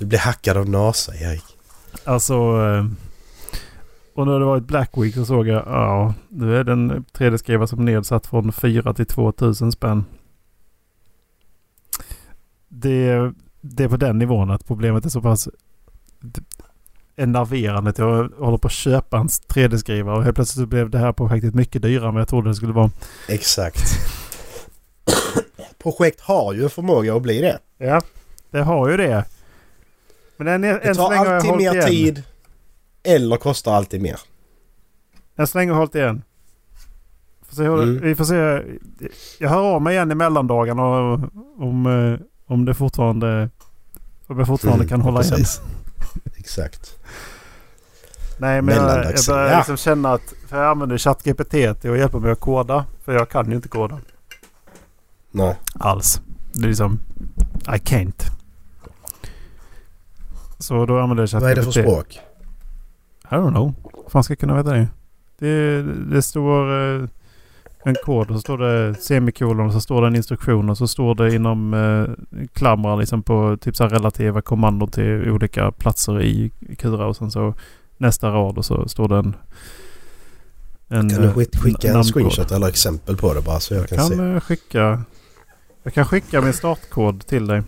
[0.01, 1.43] Du blir hackad av NASA Erik.
[2.03, 2.33] Alltså...
[2.33, 2.85] eh,
[4.15, 7.67] Och när det var ett Black Week så såg jag ja, nu är den 3D-skrivare
[7.67, 10.05] som nedsatt från 4 till 2000 spänn.
[12.67, 15.49] Det, det är på den nivån att problemet är så pass
[17.15, 20.97] enerverande att jag håller på att köpa en 3D-skrivare och helt plötsligt så blev det
[20.99, 22.91] här projektet mycket dyrare än vad jag trodde det skulle vara.
[23.29, 23.81] Exakt.
[25.83, 27.59] Projekt har ju en förmåga att bli det.
[27.77, 28.01] Ja,
[28.51, 29.25] det har ju det.
[30.43, 31.85] Men än, Det tar alltid mer igen.
[31.87, 32.23] tid.
[33.03, 34.19] Eller kostar alltid mer.
[35.37, 36.23] Än så länge har jag hållit igen.
[37.49, 38.01] Får se hur Mm.
[38.01, 38.63] Vi får se.
[39.39, 40.83] Jag hör av mig igen i mellandagarna
[41.57, 43.49] om, eh, om det fortfarande...
[44.27, 45.45] Om jag fortfarande Mm, kan hålla igen.
[46.37, 46.99] Exakt.
[48.37, 49.57] Nej men jag, jag börjar ja.
[49.57, 50.33] liksom känna att...
[50.47, 52.85] För jag använder ChatGPT till att hjälpa mig att koda.
[53.05, 53.99] För jag kan ju inte koda.
[55.31, 55.55] Nej.
[55.79, 56.21] Alls.
[56.53, 56.99] Det är liksom...
[57.61, 58.30] I can't.
[60.71, 61.41] Så då använder ChatGPT.
[61.43, 62.19] Vad är det för språk?
[63.23, 63.73] I don't know.
[63.93, 64.87] Vad fan ska jag kunna veta det?
[65.39, 67.07] Det, det står eh,
[67.83, 70.87] en kod och så står det semikolon och så står det en instruktion och så
[70.87, 76.21] står det inom eh, klamrar liksom på typ så här relativa kommandon till olika platser
[76.21, 77.53] i Kura och sen så
[77.97, 79.35] nästa rad och så står det en...
[80.87, 83.89] en Kan du eh, skicka en screenshot eller exempel på det bara så jag Jag
[83.89, 84.23] kan, kan se?
[84.23, 85.03] eh, skicka...
[85.83, 87.63] Jag kan skicka min startkod till dig.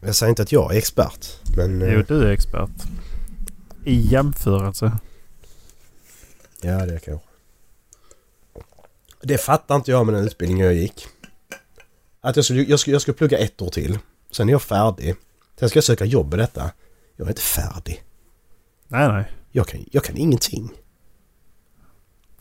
[0.00, 1.26] Jag säger inte att jag är expert.
[1.56, 2.70] Men eh, Jo, du är expert.
[3.84, 4.92] I jämförelse.
[6.62, 7.26] ja det kanske.
[9.22, 11.06] Det fattar inte jag med den utbildningen jag gick.
[12.20, 13.98] Att jag skulle, jag skulle, jag skulle plugga ett år till.
[14.30, 15.14] Sen är jag färdig.
[15.58, 16.70] Sen ska jag söka jobb i detta.
[17.16, 18.02] Jag är inte färdig.
[18.88, 19.32] Nej, nej.
[19.50, 20.70] Jag kan, jag kan ingenting.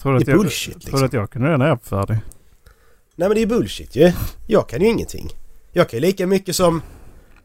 [0.02, 1.00] Tror du Det är jag, bullshit tror liksom.
[1.00, 2.18] du att jag kunde det när jag var färdig?
[3.16, 4.12] Nej men det är bullshit ju.
[4.48, 5.30] Jag kan ju ingenting.
[5.72, 6.82] Jag kan ju lika mycket som...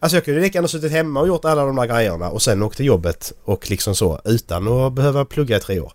[0.03, 2.63] Alltså jag kunde lika gärna suttit hemma och gjort alla de där grejerna och sen
[2.63, 5.93] åkt till jobbet och liksom så utan att behöva plugga i tre år.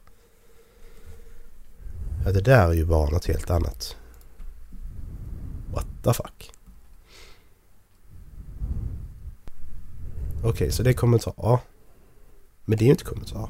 [2.25, 3.95] Ja det där är ju bara något helt annat.
[5.73, 6.51] What the fuck?
[10.43, 11.59] Okej, så det är kommentar.
[12.65, 13.49] Men det är ju inte kommentar.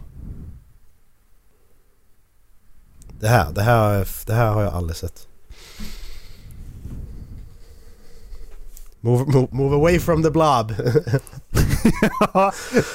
[3.19, 5.27] Det här, det här, det här har jag aldrig sett.
[9.01, 10.73] Move, move, move away from the blob.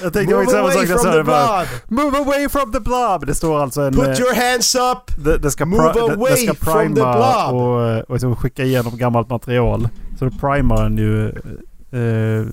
[0.03, 1.65] jag tänkte move samma away sak när jag from sa the det bara.
[1.89, 3.27] Move away from the blob!
[3.27, 3.95] Det står alltså en...
[3.95, 5.25] Put eh, your hands up.
[5.25, 7.55] det, det ska, move pri- det, det away ska from the prima blob.
[7.63, 9.89] och, eh, och liksom skicka igenom gammalt material.
[10.19, 11.29] Så då primar den ju
[11.93, 12.47] eh,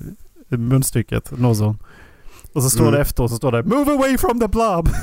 [0.58, 1.74] munstycket, nozzle.
[2.52, 2.92] Och så står Mm.
[2.94, 4.88] det efteråt så står det Move away from the blob!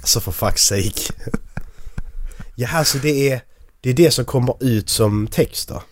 [0.00, 1.12] Alltså för fuck's sake.
[2.54, 3.40] ja, alltså det är,
[3.80, 5.82] det är det som kommer ut som text då.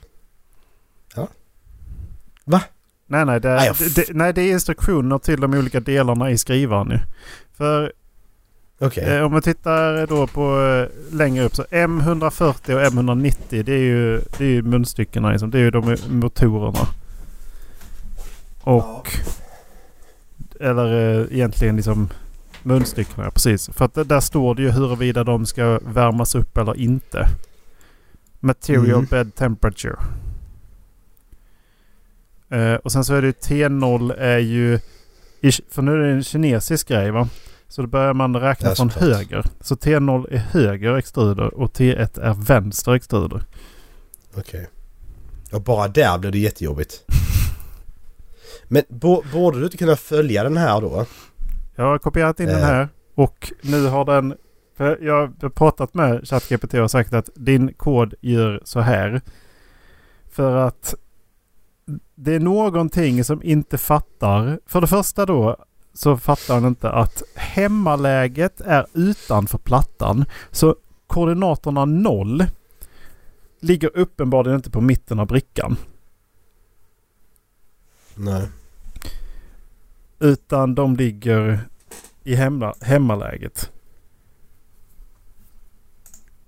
[2.46, 2.52] Ja.
[2.52, 2.61] Va?
[3.06, 6.90] Nej, nej det, Nej, det, nej, det är instruktioner till de olika delarna i skrivaren
[6.90, 6.98] ju.
[7.56, 7.92] För
[8.78, 9.04] Okej.
[9.04, 13.78] Eh, om man tittar då på eh, längre upp så M140 och M190 det är
[13.78, 15.50] ju, det är ju munstyckena liksom.
[15.50, 16.88] Det är ju de motorerna.
[18.61, 19.09] Och...
[20.61, 22.09] Eller eh, egentligen liksom
[22.62, 23.70] munstyckena, ja, precis.
[23.72, 27.28] För att där står det ju huruvida de ska värmas upp eller inte.
[28.40, 29.05] Material Mm.
[29.05, 29.97] bed temperature.
[32.57, 34.78] Eh, och sen så är det ju T0 är ju...
[35.70, 37.28] För nu är det en kinesisk grej va?
[37.68, 39.16] Så då börjar man räkna från såklart.
[39.16, 39.44] höger.
[39.61, 43.42] Så T0 är höger extruder och T1 är vänster extruder.
[44.36, 44.68] Okej.
[45.52, 47.04] Och bara där blev det jättejobbigt.
[48.68, 51.07] Men bo, borde du inte kunna följa den här då?
[51.74, 52.64] Jag har kopierat in den Eh.
[52.64, 54.34] här och nu har den...
[54.76, 59.20] För jag har pratat med ChatGPT och sagt att din kod gör så här.
[60.30, 60.94] För att
[62.17, 64.61] det är någonting som inte fattar.
[64.67, 65.57] För det första då
[65.93, 70.25] så fattar han inte att hemmaläget är utanför plattan.
[70.51, 72.45] Så koordinaterna 0
[73.61, 75.77] ligger uppenbarligen inte på mitten av brickan.
[78.14, 78.49] Nej.
[80.19, 81.61] Utan de ligger
[82.25, 83.73] i hemma, hemmaläget.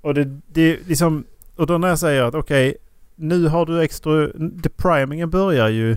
[0.01, 1.25] Och det, det liksom...
[1.57, 2.77] Och då när jag säger att okej,
[3.19, 4.27] nu har du extra...
[4.37, 5.97] Deprimingen börjar ju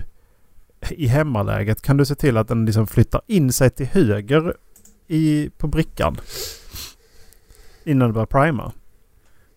[0.90, 1.82] i hemmaläget.
[1.82, 4.56] Kan du se till att den liksom flyttar in sig till höger
[5.08, 6.16] i, på brickan?
[7.84, 8.72] Innan du börjar prima.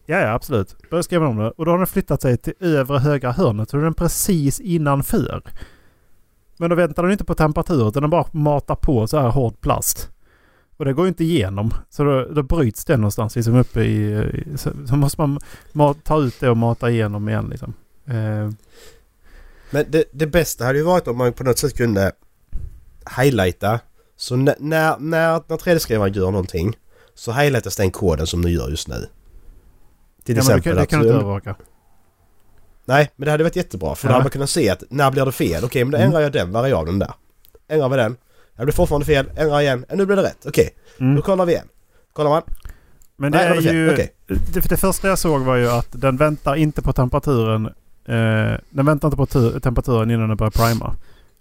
[0.06, 0.76] Ja, ja absolut.
[0.90, 1.52] Börjar skriva om det.
[1.52, 3.70] Och då har den flyttat sig till övre högra hörnet.
[3.70, 5.42] Så är den precis innanför.
[6.58, 9.62] Men då väntar den inte på temperatur utan den bara matar på så här hård
[9.62, 10.12] plast.
[10.78, 11.72] Och det går ju inte igenom.
[11.90, 14.14] Så då, då bryts den någonstans liksom uppe i...
[14.14, 15.40] i så, så måste man
[15.74, 17.74] ma- ta ut det och mata igenom igen liksom.
[18.08, 18.50] Eh,
[19.72, 22.12] Men det, det bästa hade ju varit om man på något sätt kunde
[23.18, 23.80] highlighta.
[24.18, 26.78] Så när, när, när, när 3D-skrivaren gör någonting
[27.14, 29.08] så highlightas den koden som du gör just nu.
[30.24, 30.90] Till ja, men det, exempel kan- det att...
[30.90, 31.56] kan du inte övervaka.
[32.86, 34.14] Nej, men det hade varit jättebra för då Ja.
[34.14, 35.64] hade man kunnat se att när blir det fel?
[35.66, 36.06] Okej, men då Mm.
[36.08, 37.14] ändrar jag den variabeln där.
[37.68, 38.18] Ändrar vi den.
[38.58, 39.26] Det blir fortfarande fel.
[39.36, 39.86] Ändrar igen.
[39.94, 40.46] Nu blir det rätt.
[40.48, 41.16] Okej, Mm.
[41.16, 41.68] då kollar vi igen.
[42.14, 42.42] Kollar man?
[43.18, 43.94] Men det Nej, är ju...
[43.94, 44.14] Okej.
[44.28, 47.66] Det, det första jag såg var ju att den väntar inte på temperaturen.
[48.06, 50.96] Eh, den väntar inte på tu- temperaturen innan den börjar prima.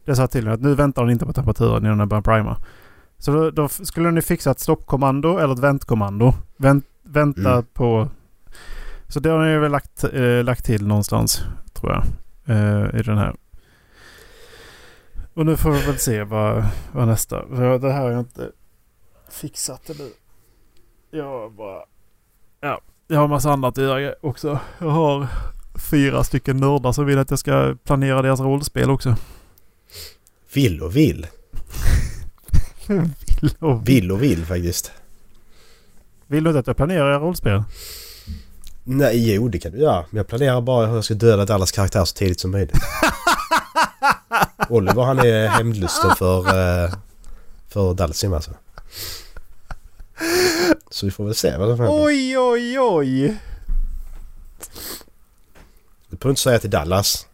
[0.05, 2.57] Det sa till att nu väntar den inte på temperaturen innan den börjar prima.
[3.19, 6.35] Så då, då skulle den ju fixa ett stoppkommando eller ett väntkommando.
[6.57, 7.65] Vänt, vänta Mm.
[7.73, 8.09] på...
[9.09, 11.43] Så det har den ju väl lagt, eh, lagt till någonstans
[11.73, 12.05] tror jag.
[12.57, 13.35] Eh, I den här.
[15.35, 17.47] Och nu får vi väl se vad, vad nästa...
[17.79, 18.51] Det här har jag inte
[19.31, 20.11] fixat det nu.
[21.11, 21.83] Jag har bara...
[22.61, 24.59] Ja, jag har massa annat att göra också.
[24.79, 25.27] Jag har
[25.91, 29.17] fyra stycken nördar som vill att jag ska planera deras rollspel också.
[30.55, 31.27] Vill och vill.
[32.87, 34.93] Vill och Vill och vill faktiskt.
[36.27, 37.63] Vill du inte att jag planerar era rollspel?
[38.85, 40.05] Nej, jo det kan du göra.
[40.11, 42.77] Men jag planerar bara hur jag ska döda Dallas karaktär så tidigt som möjligt.
[44.69, 46.93] Oliver han är hämndlusten för, eh,
[47.69, 48.51] för Dalsim alltså.
[50.91, 52.05] Så vi får väl se vad som händer.
[52.05, 53.37] Oj, oj, oj!
[56.09, 57.27] Du behöver inte säga till Dallas.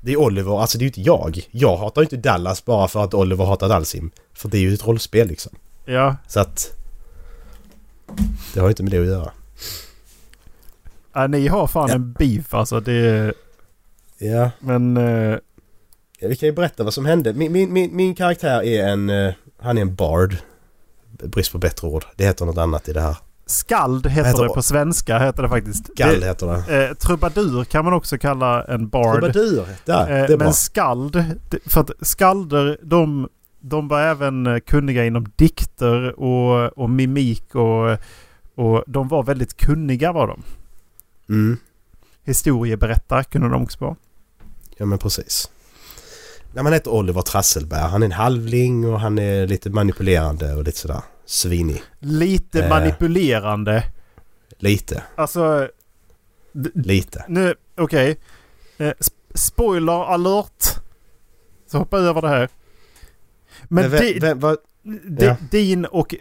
[0.00, 1.48] Det är Oliver, alltså det är ju inte jag.
[1.50, 4.10] Jag hatar ju inte Dallas bara för att Oliver hatar Dalsim.
[4.32, 5.52] För det är ju ett rollspel liksom.
[5.84, 6.76] Ja, Så att...
[8.54, 9.30] Det har ju inte med det att göra.
[11.24, 11.94] äh, ni har fan Ja.
[11.94, 12.80] en beef alltså.
[12.80, 13.32] Det,
[14.18, 14.96] Ja, men...
[14.96, 15.38] Eh, Ja,
[16.28, 17.32] vi kan ju berätta vad som hände.
[17.32, 19.10] Min, min, min, min karaktär är en...
[19.10, 20.36] eh, han är en bard.
[21.22, 22.04] Brist på bättre ord.
[22.16, 23.16] Det heter något annat i det här.
[23.46, 25.18] skald heter Heter- det på svenska.
[25.18, 25.90] Heter det faktiskt.
[25.96, 26.88] Det, heter det.
[26.88, 29.20] eh, trubadur kan man också kalla en bard.
[29.20, 29.66] Trubadur.
[29.84, 30.52] Där, Eh, det är men bra.
[30.52, 31.24] skald,
[31.66, 33.28] för att skalder de,
[33.60, 37.90] de var även eh, kunniga inom dikter och, och mimik och,
[38.54, 40.42] och de var väldigt kunniga var de.
[41.28, 41.56] Mm.
[42.24, 43.96] Historieberättare kunde de också vara.
[44.76, 45.50] Ja men precis.
[46.52, 47.80] När man heter Oliver Trasselberg.
[47.80, 51.82] Han är en halvling och han är lite manipulerande och lite sådär svinig.
[51.98, 52.68] Lite Eh.
[52.68, 53.84] manipulerande.
[54.58, 55.02] Lite.
[55.14, 55.68] Alltså,
[56.74, 57.24] Lite.
[57.28, 58.16] nu, okej.
[58.78, 60.64] Eh, sp- spoiler alert.
[61.70, 62.48] Så hoppa över det här.
[63.68, 64.56] Men Men vem, vem, vad,
[65.06, 65.36] di- ja.
[65.50, 66.14] din och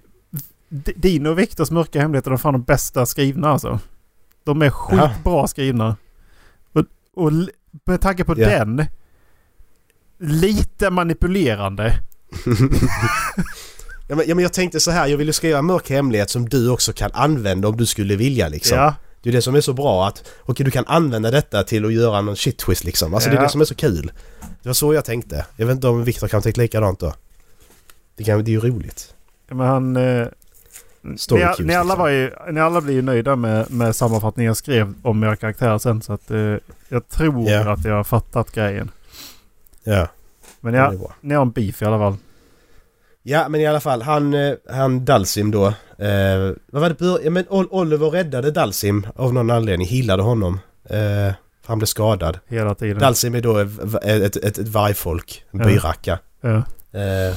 [0.70, 3.80] di- din och Viktors mörka hemligheter, är fan de bästa skrivna alltså.
[4.44, 5.96] De är skitbra skrivna.
[6.74, 7.32] Och, och
[7.86, 8.50] med tanke på Ja.
[8.50, 8.86] den,
[10.20, 12.00] lite manipulerande.
[14.08, 15.08] ja, men, ja men jag tänkte så här.
[15.08, 18.48] Jag ville skriva en mörk hemlighet som du också kan använda om du skulle vilja
[18.48, 18.78] liksom.
[18.78, 21.86] Ja, Det är det som är så bra att okej du kan använda detta till
[21.86, 23.14] att göra någon shit twist liksom.
[23.14, 23.44] Alltså det är Ja.
[23.44, 24.12] det som är så kul.
[24.64, 25.46] Det var så jag tänkte.
[25.56, 27.14] Jag vet inte om Viktor kan tänka likadant då.
[28.16, 29.14] Det, kan, det är ju roligt.
[29.50, 29.98] men han...
[29.98, 30.28] Eh,
[31.18, 32.00] Story ni, cues, ni, alla liksom.
[32.00, 35.78] var ju, ni alla blir ju nöjda med, med sammanfattningen jag skrev om era karaktärer
[35.78, 36.02] sen.
[36.02, 36.56] Så att eh,
[36.90, 37.72] jag tror Ja.
[37.74, 38.92] att jag har fattat grejen.
[39.94, 40.08] Ja,
[40.60, 40.94] Men ja.
[41.22, 42.16] ni har en beef i alla fall.
[43.24, 45.66] Ja men i alla fall han, eh, han Dalsim då.
[45.98, 47.24] Eh, vad var det?
[47.24, 49.88] Ja, men Ol- Oliver räddade Dalsim av någon anledning.
[49.88, 50.60] Healade honom.
[50.90, 51.34] Eh,
[51.66, 52.40] han blev skadad.
[52.48, 53.00] Hela tiden.
[53.00, 55.46] Dalsim är då ett, ett, ett, vargfolk.
[55.52, 55.66] En Ja.
[55.66, 56.20] byracka.
[56.42, 56.56] Ja.
[57.00, 57.36] Eh,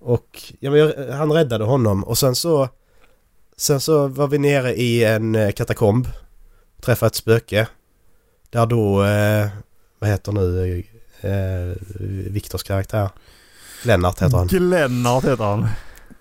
[0.00, 2.68] och ja, men han räddade honom och sen så...
[3.56, 6.06] Sen så var vi nere i en eh, katakomb.
[6.82, 7.68] Träffade ett spöke.
[8.50, 9.04] Där då...
[9.04, 9.48] Eh,
[9.98, 10.84] vad heter nu
[11.20, 11.76] eh,
[12.30, 13.08] Viktors karaktär?
[13.82, 14.46] Lennart heter han.
[14.46, 15.68] Glennart heter han.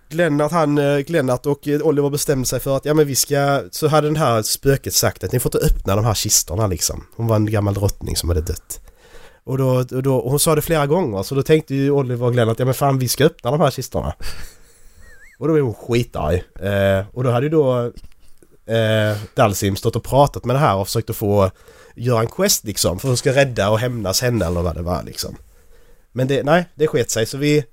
[0.10, 3.64] Lennart, han, eh, Lennart och eh, Oliver bestämde sig för att ja men vi ska...
[3.72, 7.04] Så hade den här spöket sagt att ni får inte öppna de här kistorna liksom.
[7.16, 8.82] Hon var en gammal drottning som hade dött.
[9.44, 12.26] Och, då, och, då, och hon sa det flera gånger så då tänkte ju Oliver
[12.26, 14.14] och Glenn att ja men fan vi ska öppna de här kistorna.
[15.40, 16.44] Och då är hon skitarg.
[16.60, 17.92] Eh, och då hade ju då
[18.68, 21.52] eh, Dalsim stått och pratat med det här och försökt att få
[21.96, 23.00] göra en quest liksom.
[23.00, 25.36] För hon ska rädda och hämnas henne eller vad det var liksom.
[26.12, 27.64] Men det, nej, det sket sig så vi...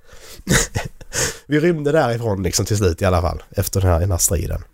[1.47, 3.43] vi rymde därifrån liksom till slut i alla fall.
[3.51, 4.65] Efter den här, den här striden.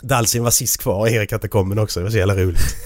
[0.00, 2.00] Dalsim var sist kvar i katakomben också.
[2.00, 2.76] Det var så jävla roligt.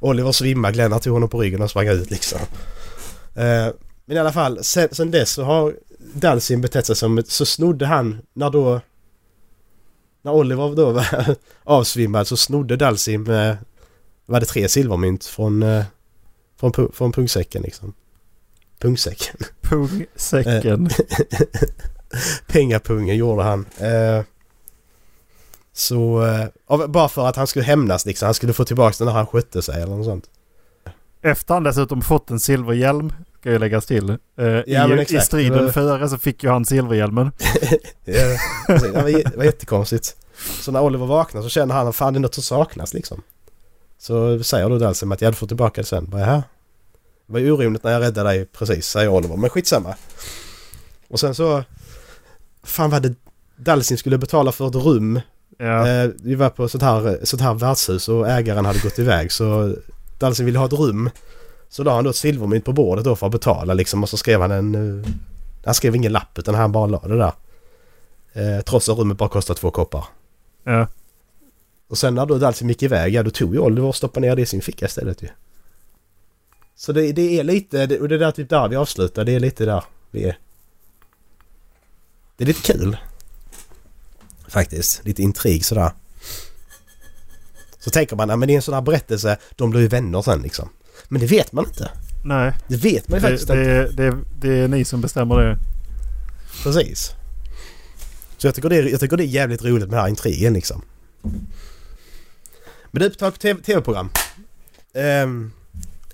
[0.00, 2.38] Oliver svimmade, Glenn tog honom på ryggen och sprang ut liksom.
[3.34, 3.68] Eh,
[4.04, 7.46] men i alla fall, sen, sen dess så har Dalsim betett sig som ett, så
[7.46, 8.80] snodde han när då...
[10.28, 13.54] När Oliver då var avsvimmad så snodde Dalsim, eh,
[14.26, 15.84] var det tre silvermynt från, eh,
[16.60, 17.92] från, pu- från pungsäcken liksom.
[18.78, 19.36] Pungsäcken.
[19.60, 20.90] Pungsäcken.
[22.46, 23.66] Pengapungen gjorde han.
[23.78, 24.22] Eh,
[25.72, 26.24] så,
[26.88, 28.26] bara för att han skulle hämnas liksom.
[28.26, 30.24] Han skulle få tillbaka den när han skötte sig eller något sånt.
[31.22, 34.16] Efter han dessutom fått en silverhjälm, ska ju läggas till.
[34.66, 37.30] Ja, i, I striden före så fick ju han silverhjälmen.
[38.04, 40.16] Ja, det var jättekonstigt.
[40.60, 43.22] Så när Oliver vaknar så känner han att fan det är något som saknas liksom.
[43.98, 46.10] Så säger då Dalsim att jag fått tillbaka det sen.
[46.10, 46.42] Bara, Jaha.
[47.26, 49.36] Det var ju orimligt när jag räddade dig precis, säger Oliver.
[49.36, 49.94] Men skitsamma.
[51.08, 51.64] Och sen så...
[52.62, 53.14] Fan vad det...
[53.56, 55.20] Dalsim skulle betala för ett rum.
[55.58, 55.88] Ja.
[55.88, 59.76] Eh, vi var på sånt här, sånt här värdshus och ägaren hade gått iväg så
[60.18, 61.10] Dalsim ville ha ett rum.
[61.68, 64.16] Så la han då ett silvermynt på bordet då för att betala liksom och så
[64.16, 64.74] skrev han en...
[65.04, 65.10] eh,
[65.64, 67.32] han skrev ingen lapp utan han bara la det där.
[68.32, 70.04] Eh, trots att rummet bara kostar två koppar.
[70.72, 70.88] Ja.
[71.88, 74.36] Och sen när då Dalsim gick iväg, ja då tog ju Oliver och stoppade ner
[74.36, 75.28] det i sin ficka istället ju.
[76.76, 79.32] Så det, det är lite, det- och det är där typ där vi avslutar, det
[79.32, 80.38] är lite där vi är.
[82.36, 82.96] Det är lite kul.
[84.48, 85.90] Faktiskt, lite intrig sådär.
[87.78, 90.22] Så tänker man, ja men det är en sån här berättelse, de blir ju vänner
[90.22, 90.68] sen liksom.
[91.08, 91.90] Men det vet man inte.
[92.24, 93.62] Nej, Det vet man ju det, faktiskt inte.
[93.64, 95.58] det, det, det är ni som bestämmer det.
[96.62, 97.12] Precis.
[98.38, 100.52] Så jag tycker, det är, jag tycker det är jävligt roligt med den här intrigen
[100.52, 100.82] liksom.
[102.90, 104.10] Men du, på tal TV tv-program.
[104.94, 105.52] Ehm,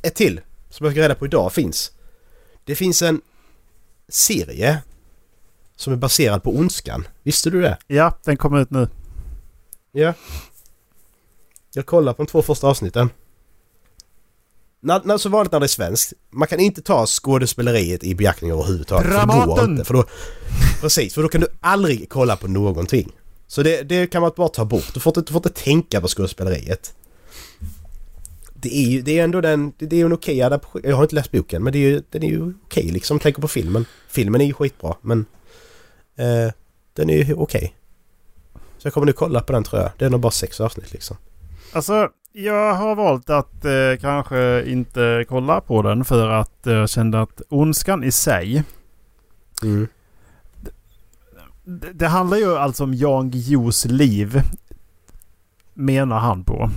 [0.02, 1.92] ett till som jag fick reda på idag finns.
[2.64, 3.20] Det finns en
[4.08, 4.82] serie
[5.76, 7.06] som är baserad på Ondskan.
[7.22, 7.78] Visste du det?
[7.86, 8.88] Ja, den kommer ut nu.
[9.92, 10.14] Ja.
[11.74, 13.10] Jag kollar på de två första avsnitten.
[14.84, 16.12] När, när, så vanligt när det är svenskt.
[16.30, 19.06] Man kan inte ta skådespeleriet i beaktning överhuvudtaget.
[19.06, 19.70] för Det går Dramaten!
[19.70, 19.84] inte.
[19.84, 20.04] För då,
[20.80, 23.12] precis, för då kan du aldrig kolla på någonting.
[23.46, 24.94] Så det, det kan man bara ta bort.
[24.94, 26.94] Du får inte, du får inte tänka på skådespeleriet.
[28.54, 29.72] Det är ju det är ändå den...
[29.78, 30.82] Det är ju en okej adaption.
[30.84, 33.18] Jag har inte läst boken men det är ju, den är ju okej liksom.
[33.18, 33.86] Tänker på filmen.
[34.08, 35.26] Filmen är ju skitbra men...
[36.16, 36.52] Eh,
[36.92, 37.74] den är ju okej.
[38.78, 39.90] Så jag kommer nu kolla på den tror jag.
[39.98, 41.16] Det är nog bara sex avsnitt liksom.
[41.72, 46.88] Alltså, jag har valt att eh, kanske inte kolla på den för att eh, jag
[46.88, 48.64] kände att ondskan i sig.
[49.62, 49.88] Mm.
[51.64, 54.40] Det, det handlar ju alltså om Jan Guillous liv.
[55.74, 56.70] Menar han på.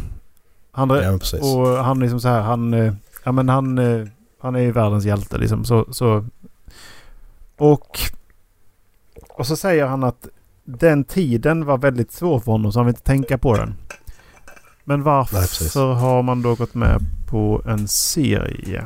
[0.72, 1.20] Han, Ja
[1.58, 2.74] och han liksom så här, han...
[2.74, 2.94] eh,
[3.24, 3.78] Ja men han...
[3.78, 4.08] eh,
[4.40, 5.66] Han är ju världens hjälte liksom.
[5.66, 6.26] Så, så,
[7.58, 8.00] och...
[9.30, 10.28] Och så säger han att
[10.64, 13.74] den tiden var väldigt svår för honom så han vill inte tänka på den.
[14.90, 18.86] Men varför Nej, har man då gått med på en serie?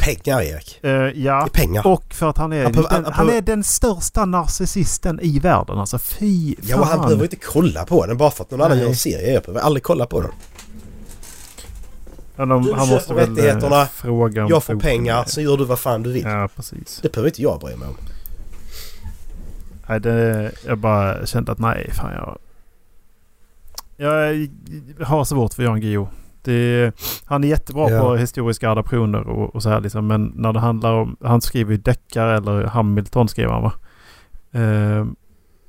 [0.00, 0.78] Pengar Erik.
[0.82, 1.86] Det ja, är pengar.
[1.86, 5.38] och för att han är, Han behöver- den, han han är den största narcissisten i
[5.38, 5.78] världen.
[5.78, 6.64] Alltså fy fan.
[6.68, 8.80] Ja och han behöver inte kolla på den bara för att någon annan Nej.
[8.82, 9.32] gör en serie.
[9.32, 10.30] Jag behöver aldrig kolla på den.
[12.36, 15.64] Ja, de, Du han måste väl eh, rättigheterna, fråga Jag får pengar, så gör du
[15.64, 16.22] vad fan du vill.
[16.24, 16.98] Ja, precis.
[17.02, 17.96] Det behöver inte jag bry mig om.
[19.88, 22.38] Nej, det, jag bara kände att nej, fan jag...
[24.00, 24.48] Jag
[25.06, 26.06] har svårt för Jan Guillou.
[26.42, 26.92] Det,
[27.24, 28.00] han är jättebra Ja.
[28.00, 30.06] på historiska adaptioner och, och så här liksom.
[30.06, 31.16] Men när det handlar om...
[31.20, 33.72] Han skriver ju deckare eller Hamilton skriver han va?
[34.52, 35.16] Ehm,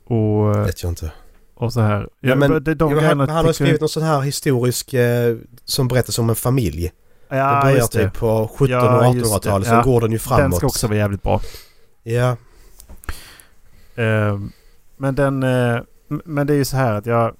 [0.05, 1.11] och, vet jag inte.
[1.55, 2.09] och så här.
[2.19, 5.87] Ja, men- de, de Ja, han, han har skrivit någon sån här historisk eh, som
[5.87, 6.91] berättar om en familj.
[7.29, 8.03] Ja, det börjar just det.
[8.03, 9.49] typ på 1700 Ja, och just det.
[9.49, 9.67] 1800-talet.
[9.67, 9.73] Ja.
[9.83, 10.41] Sen går den ju framåt.
[10.41, 11.41] Den ska också vara jävligt bra.
[12.03, 12.35] Ja.
[13.95, 14.51] Ehm,
[14.97, 15.43] men den...
[15.43, 15.79] eh,
[16.25, 17.35] men det är ju så här att jag...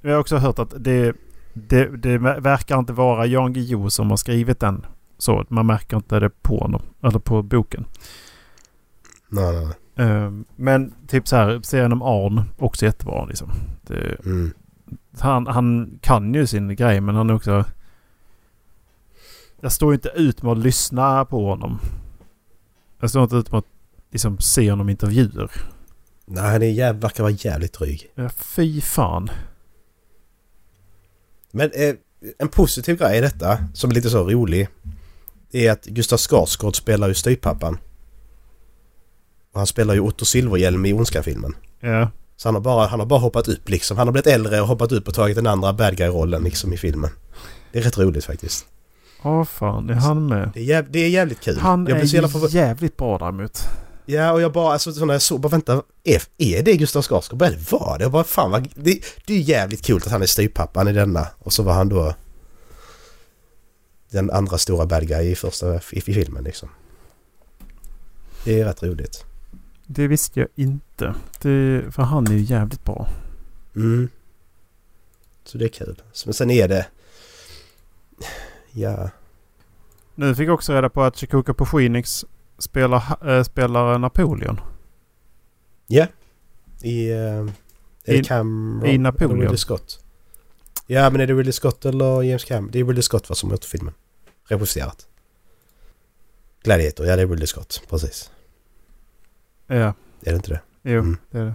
[0.00, 1.16] Jag har också hört att det,
[1.54, 4.86] det, det verkar inte vara Jan Guillou som har skrivit den.
[5.18, 6.82] Så man märker inte det på honom.
[7.02, 7.84] Eller på boken.
[9.28, 10.06] Nej, nej, nej.
[10.06, 12.42] Ehm, men typ så här, serien om Arn.
[12.58, 13.50] Också jättebra liksom.
[13.82, 14.50] Det, Mm.
[15.18, 17.64] han, han kan ju sin grej men han är också...
[19.60, 21.78] Jag står inte ut med att lyssna på honom.
[23.00, 23.66] Jag står inte ut med att
[24.10, 25.50] liksom, se honom i intervjuer.
[26.26, 28.10] Nej, han verkar vara jävligt dryg.
[28.14, 29.28] Ja, fy fan.
[31.56, 31.94] Men eh,
[32.38, 34.68] en positiv grej i detta, som är lite så rolig,
[35.52, 37.78] är att Gustav Skarsgård spelar ju styvpappan.
[39.52, 41.54] Och han spelar ju Otto Silverhjelm i Ondska-filmen.
[41.80, 42.10] Ja.
[42.36, 43.96] Så han har, bara, han har bara hoppat upp liksom.
[43.96, 46.76] Han har blivit äldre och hoppat upp och tagit den andra bad guy-rollen liksom i
[46.76, 47.10] filmen.
[47.72, 48.66] Det är rätt roligt faktiskt.
[49.22, 50.50] Åh fan, är han med?
[50.54, 51.58] Det är, jäv, det är jävligt kul.
[51.58, 53.58] Han är jävligt bra däremot.
[54.06, 57.02] Ja, och jag bara, alltså så när jag såg, bara vänta, är, är det Gustav
[57.02, 57.38] Skarsgård?
[57.38, 58.04] Bara, det var det?
[58.04, 61.28] Jag bara, fan vad, det, det är jävligt kul att han är styvpappan i denna.
[61.38, 62.14] Och så var han då
[64.10, 66.68] den andra stora bad guy i första, i, i filmen liksom.
[68.44, 69.24] Det är rätt roligt.
[69.86, 71.14] Det visste jag inte.
[71.42, 73.08] Det, för han är ju jävligt bra.
[73.76, 74.08] Mm.
[75.44, 76.02] Så det är kul.
[76.24, 76.86] Men sen är det...
[78.72, 79.10] Ja...
[80.14, 82.24] Nu fick jag också reda på att Chikuka på Phoenix
[82.58, 84.60] spelar, äh, spelar Napoleon.
[85.86, 86.06] Ja.
[86.82, 87.12] I...
[87.12, 87.50] Uh,
[88.04, 88.86] I- Cameron?
[88.86, 89.40] i Napoleon.
[89.40, 90.04] Ridley Scott?
[90.86, 92.70] Ja, men är det Ridley Scott eller James Cameron?
[92.70, 93.94] Det är Ridley Scott vad som gjort filmen.
[94.48, 95.06] Regisserat.
[96.62, 97.82] Gladiator, ja det är Ridley Scott.
[97.90, 98.30] Precis.
[99.66, 100.60] Ja, Är det inte det?
[100.82, 101.16] jo Mm.
[101.30, 101.54] det är det.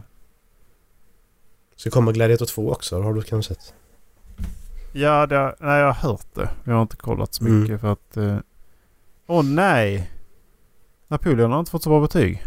[1.75, 3.73] Så kommer Gladiator 2 också, har du kanske sett?
[4.93, 6.49] Ja, det, nej, jag har hört det.
[6.63, 7.61] Jag har inte kollat så Mm.
[7.61, 8.17] mycket för att...
[8.17, 8.37] eh,
[9.27, 10.11] Åh nej!
[11.11, 12.43] Napoleon har inte fått så bra betyg.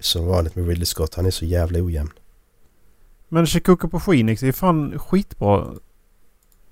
[0.00, 2.10] Som vanligt med Ridley Scott, han är så jävla ojämn.
[3.28, 5.74] Men Chikuka på Phoenix är fan skitbra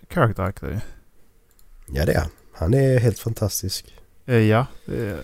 [0.09, 0.81] character actor.
[1.89, 2.75] Ja det är han.
[2.75, 3.95] Är helt fantastisk.
[4.27, 4.67] Eh, ja.
[4.87, 5.19] det-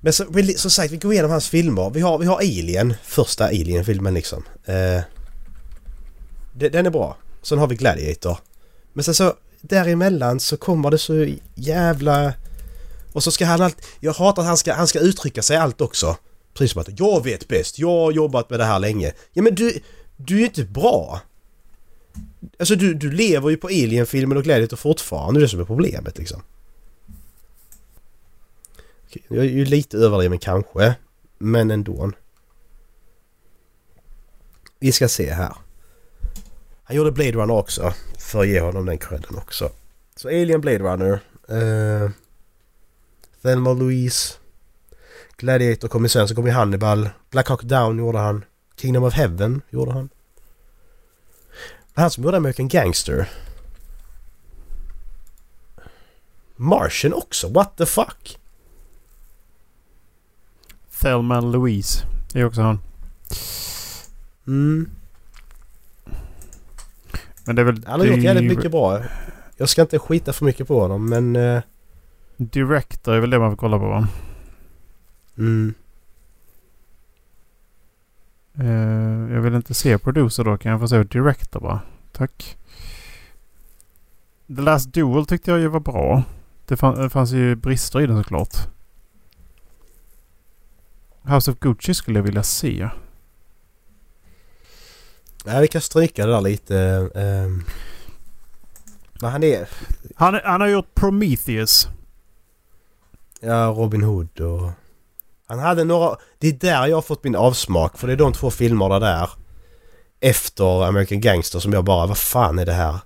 [0.00, 0.24] Men så,
[0.56, 1.90] som sagt, vi går igenom hans filmer.
[1.90, 4.42] Vi har, vi har Alien, första Alien-filmen liksom.
[4.64, 5.00] Eh,
[6.52, 7.16] den är bra.
[7.42, 8.38] Sen har vi Gladiator.
[8.92, 12.34] Men sen så däremellan så kommer det så jävla...
[13.18, 13.86] Och så ska han allt...
[14.00, 16.16] Jag hatar att han ska, han ska uttrycka sig allt också.
[16.54, 19.12] Precis som att jag vet bäst, jag har jobbat med det här länge.
[19.32, 19.80] Ja men du,
[20.16, 21.20] du är ju inte bra.
[22.58, 25.60] Alltså du, du lever ju på Alien-filmen och glädjet och fortfarande, det är det som
[25.60, 26.42] är problemet liksom.
[29.06, 30.94] Okej, Jag är ju lite överdriven kanske,
[31.38, 32.12] men ändå.
[34.78, 35.54] Vi ska se här.
[36.84, 39.70] Han gjorde Blade Runner också, för att ge honom den credden också.
[40.16, 41.20] Så Alien Blade Runner.
[41.50, 42.10] Uh,
[43.42, 44.34] Thelma Louise.
[45.36, 47.08] Gladiator kom ju sen, så kom ju Hannibal.
[47.30, 48.44] Black Hawk Down gjorde han.
[48.76, 50.08] Kingdom of Heaven gjorde han.
[51.94, 53.28] Han som gjorde American Gangster.
[56.56, 58.38] Martian också, what the fuck?
[61.00, 62.06] Thelma Louise.
[62.32, 62.80] Det är också han.
[64.46, 64.90] Mm.
[67.44, 67.84] Men det är väl...
[67.86, 69.02] Han har gjort jävligt mycket bra.
[69.56, 71.36] Jag ska inte skita för mycket på honom men...
[72.38, 74.08] Director är väl det man får kolla på va?
[75.38, 75.74] mm.
[78.54, 80.56] Eh, jag vill inte se producer då.
[80.56, 81.80] Kan jag få se director bara?
[82.12, 82.56] Tack.
[84.56, 86.22] The Last Duel tyckte jag ju var bra.
[86.66, 88.56] Det, fann, det fanns ju brister i den såklart.
[91.22, 92.88] House of Gucci skulle jag vilja se.
[95.44, 97.08] Ja, vi kan stryka det där lite.
[99.20, 99.68] Men han är...
[100.14, 101.88] Han, han har gjort Prometheus.
[103.40, 104.70] Ja, Robin Hood och...
[105.46, 106.16] Han hade några...
[106.38, 109.30] Det är där jag har fått min avsmak för det är de två filmerna där.
[110.20, 112.96] Efter American Gangster som jag bara, vad fan är det här?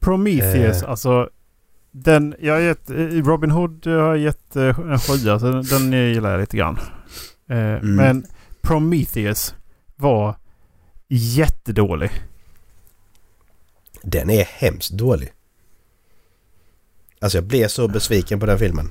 [0.00, 0.90] Prometheus, Eh.
[0.90, 1.28] alltså.
[1.90, 2.90] Den, jag har gett,
[3.26, 6.78] Robin Hood har jag gett eh, en sjua, så den, gillar jag lite grann.
[7.50, 8.26] Eh, Men
[8.62, 9.54] Prometheus
[9.96, 10.34] var
[11.08, 12.10] jättedålig.
[14.02, 15.32] Den är hemskt dålig.
[17.20, 18.90] Alltså jag blev så besviken på den filmen.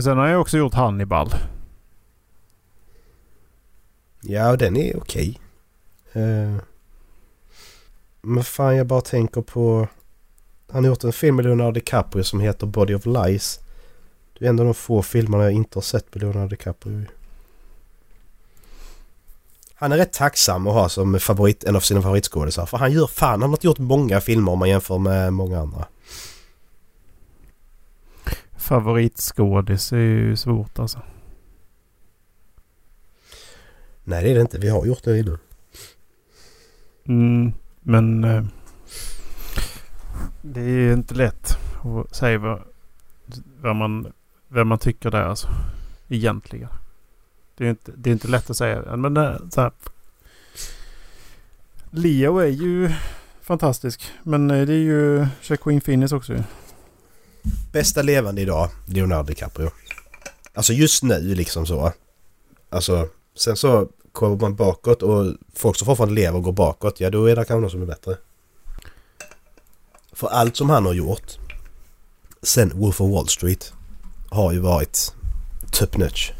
[0.00, 1.34] Men sen har jag också gjort Hannibal.
[4.20, 5.40] Ja, och den är okej.
[6.12, 6.56] Eh,
[8.20, 9.88] men fan, jag bara tänker på...
[10.70, 13.60] Han har gjort en film med Leonardo DiCaprio som heter Body of Lies.
[14.38, 17.04] Det är en av de få filmerna jag inte har sett med Leonardo DiCaprio.
[19.74, 22.66] Han är rätt tacksam att ha som favorit, en av sina favoritskådisar.
[22.66, 25.60] För han gör fan, han har inte gjort många filmer om man jämför med många
[25.60, 25.86] andra.
[28.60, 31.02] Favoritskådis är ju svårt alltså.
[34.04, 34.58] Nej, det är det inte.
[34.58, 35.38] Vi har gjort det innan.
[37.04, 38.44] Mm, men eh,
[40.42, 42.62] det är inte lätt att säga vad,
[43.60, 44.12] vad man,
[44.48, 45.48] vem man tycker det är alltså.
[46.08, 46.68] Egentligen.
[47.56, 48.96] Det är inte, det är inte lätt att säga.
[48.96, 49.72] Men det, så här,
[51.90, 52.90] Leo är ju
[53.40, 54.12] fantastisk.
[54.22, 56.42] Men eh, det är ju Jacqueline Phoenix också ju.
[57.72, 59.70] Bästa levande idag, Leonardo DiCaprio.
[60.54, 61.92] Alltså just nu liksom så.
[62.70, 67.10] Alltså, sen så kommer man bakåt och folk som fortfarande lever och går bakåt, ja
[67.10, 68.16] då är det kanske någon som är bättre.
[70.12, 71.38] För allt som han har gjort
[72.42, 73.72] sen Wolf of Wall Street
[74.30, 75.14] har ju varit
[75.72, 76.32] top notch.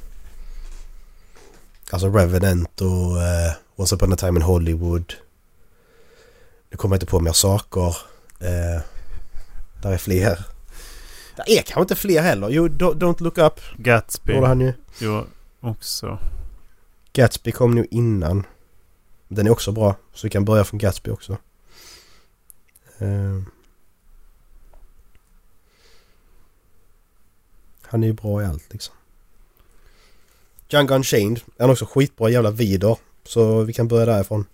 [1.90, 5.14] Alltså Revenant och uh, Once upon a time in Hollywood.
[6.70, 7.88] Nu kommer jag inte på mer saker.
[8.42, 8.80] Uh,
[9.82, 10.44] där är fler.
[11.46, 12.48] Det är kanske inte fler heller.
[12.48, 13.60] Jo, Don't Look Up.
[13.76, 14.32] Gatsby.
[14.32, 14.72] Gjorde han ju.
[14.98, 15.26] Jo,
[15.60, 16.18] också.
[17.12, 18.46] Gatsby kom nu innan.
[19.28, 19.96] Den är också bra.
[20.14, 21.36] Så vi kan börja från Gatsby också.
[23.02, 23.42] Uh,
[27.82, 28.94] han är ju bra i allt liksom.
[30.68, 32.96] Django Unchained är han också skitbra jävla vider.
[33.24, 34.44] Så vi kan börja därifrån.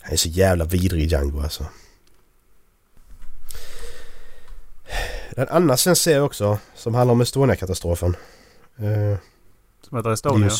[0.00, 1.66] Han är så jävla vidrig Django alltså.
[5.36, 8.16] En annan svensk serie också som handlar om Estonia-katastrofen.
[8.80, 9.16] Uh,
[9.88, 10.50] som heter Estonia?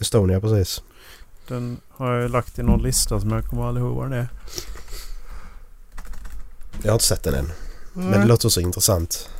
[0.00, 0.82] Estonia, precis.
[1.48, 4.28] Den har jag lagt i någon lista som jag kommer aldrig ihåg vad det är.
[6.82, 7.52] Jag har inte sett den än.
[7.96, 8.10] Mm.
[8.10, 9.30] Men det låter så intressant.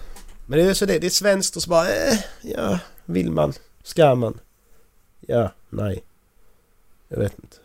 [0.47, 3.53] Men det är så det, det är svenskt och så bara eh, ja, vill man?
[3.83, 4.41] Ska man?
[5.21, 6.05] Ja, nej.
[7.09, 7.57] Jag vet inte.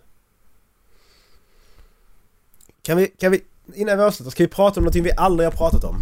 [2.81, 5.51] Kan vi, kan vi, innan vi avslutar, ska vi prata om någonting vi aldrig har
[5.57, 6.01] pratat om?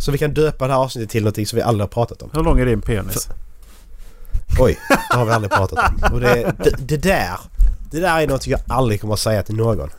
[0.00, 2.30] Så vi kan döpa det här avsnittet till någonting som vi aldrig har pratat om.
[2.32, 3.28] Hur lång är din penis?
[4.56, 4.78] För, oj,
[5.10, 6.12] det har vi aldrig pratat om.
[6.12, 7.40] Och det, det, det där,
[7.90, 9.90] det där är något jag aldrig kommer att säga till någon.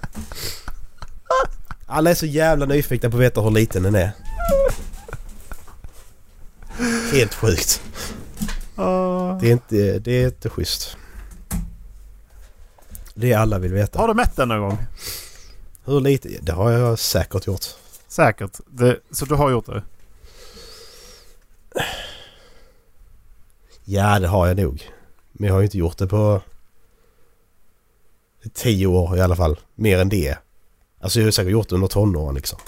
[1.86, 4.12] Alla är så jävla nyfikna på att veta hur liten den är.
[7.12, 7.82] Helt sjukt.
[8.80, 9.38] Uh.
[9.40, 10.98] Det, är inte, det är inte schysst.
[13.14, 14.00] Det är alla vill veta.
[14.00, 14.86] Har du mätt den någon gång?
[15.86, 16.30] Hur lite?
[16.42, 17.66] Det har jag säkert gjort.
[18.08, 18.60] Säkert?
[18.68, 19.84] Det, så du har gjort det?
[23.84, 24.90] Ja, det har jag nog.
[25.32, 26.42] Men jag har ju inte gjort det på
[28.54, 29.60] tio år i alla fall.
[29.76, 30.38] Mer än det.
[31.00, 32.60] Alltså jag har säkert gjort det under tonåren liksom.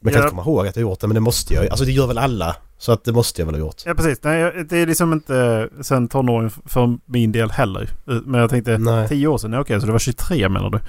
[0.00, 1.84] Men jag kan inte komma ihåg att jag gjort det men det måste jag Alltså
[1.84, 2.56] det gör väl alla.
[2.78, 3.82] Så att det måste jag väl ha gjort.
[3.86, 4.22] Ja precis.
[4.22, 7.90] Nej, det är liksom inte sen tonåren för min del heller.
[8.04, 9.08] Men jag tänkte Nej.
[9.08, 10.80] tio år sedan, okej okay, så det var 23 menar du?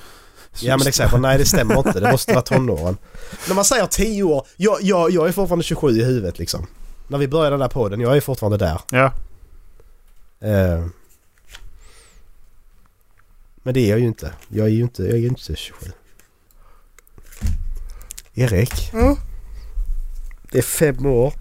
[0.59, 1.99] Ja men exakt, nej det stämmer inte.
[1.99, 2.97] Det måste vara tonåren.
[3.47, 6.67] När man säger tio år, jag, jag, jag är fortfarande 27 i huvudet liksom.
[7.07, 8.81] När vi började den där podden, jag är fortfarande där.
[8.91, 9.11] Ja.
[10.43, 10.87] Uh,
[13.63, 14.33] men det är jag ju inte.
[14.47, 15.91] Jag är ju inte, jag är inte 27.
[18.33, 18.93] Erik.
[18.93, 19.15] Mm.
[20.51, 21.33] Det är fem år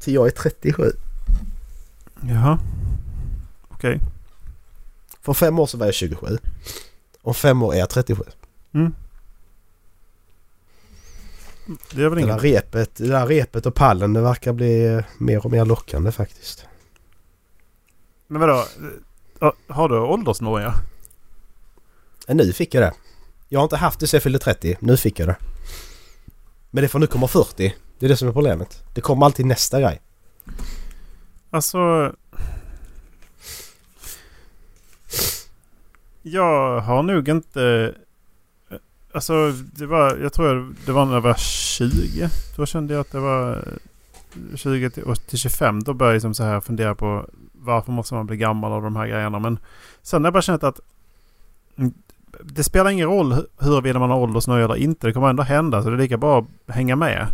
[0.00, 0.92] till jag är 37.
[2.20, 2.58] Jaha.
[3.68, 3.96] Okej.
[3.96, 4.08] Okay.
[5.22, 6.38] För fem år så var jag 27.
[7.22, 8.24] Om fem år är jag 37.
[8.74, 8.94] Mm.
[11.94, 12.28] Det är väl inget.
[12.28, 16.12] Det där, repet, det där repet och pallen det verkar bli mer och mer lockande
[16.12, 16.66] faktiskt.
[18.26, 18.64] Men vadå?
[19.68, 20.74] Har du åldersnoja?
[22.28, 22.92] Nu fick jag det.
[23.48, 24.76] Jag har inte haft det sen jag fyllde 30.
[24.80, 25.36] Nu fick jag det.
[26.70, 27.74] Men det får nu komma 40.
[27.98, 28.84] Det är det som är problemet.
[28.94, 30.00] Det kommer alltid nästa grej.
[31.50, 32.12] Alltså...
[36.22, 37.94] Jag har nog inte...
[38.70, 38.76] Eh,
[39.12, 42.28] alltså det var, jag tror det var när jag var 20.
[42.56, 45.82] Då kände jag att det var eh, 20 till, till 25.
[45.82, 48.96] Då började jag liksom så här fundera på varför måste man bli gammal av de
[48.96, 49.38] här grejerna.
[49.38, 49.58] Men
[50.02, 50.80] sen har jag bara känt att
[51.76, 51.92] mm,
[52.44, 55.06] det spelar ingen roll huruvida man har åldersnöje eller inte.
[55.06, 57.26] Det kommer ändå hända så det är lika bra att hänga med.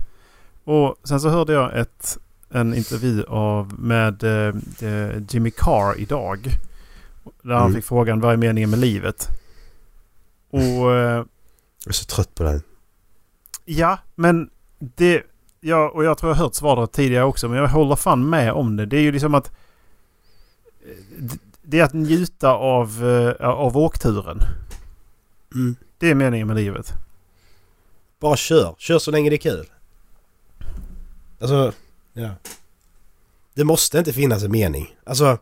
[0.64, 2.18] Och sen så hörde jag ett,
[2.50, 4.54] en intervju av med eh,
[5.28, 6.50] Jimmy Carr idag.
[7.42, 7.74] Där han mm.
[7.74, 9.28] fick frågan vad är meningen med livet?
[10.50, 10.94] Och...
[10.94, 11.24] Eh,
[11.84, 12.62] jag är så trött på den.
[13.64, 15.22] Ja, men det...
[15.60, 17.48] Ja, och jag tror jag har hört svaret tidigare också.
[17.48, 18.86] Men jag håller fan med om det.
[18.86, 19.50] Det är ju liksom att...
[20.86, 21.24] Eh,
[21.62, 24.40] det är att njuta av, eh, av åkturen.
[25.54, 25.76] Mm.
[25.98, 26.92] Det är meningen med livet.
[28.20, 28.74] Bara kör.
[28.78, 29.66] Kör så länge det är kul.
[31.40, 31.72] Alltså,
[32.12, 32.30] ja.
[33.54, 34.96] Det måste inte finnas en mening.
[35.04, 35.38] Alltså,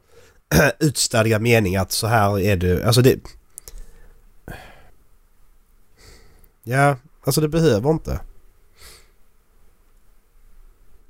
[0.80, 2.82] utstadgad mening att så här är du.
[2.82, 3.20] Alltså det...
[6.62, 8.20] Ja, alltså det behöver inte.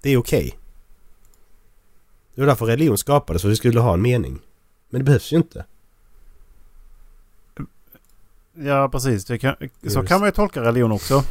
[0.02, 0.46] Det är okej.
[0.46, 0.58] Okay.
[2.34, 4.40] Det var därför religion skapades, för vi skulle ha en mening.
[4.90, 5.64] Men det behövs ju inte.
[8.52, 9.24] Ja, precis.
[9.40, 9.56] Kan,
[9.88, 11.24] så kan man ju tolka religion också.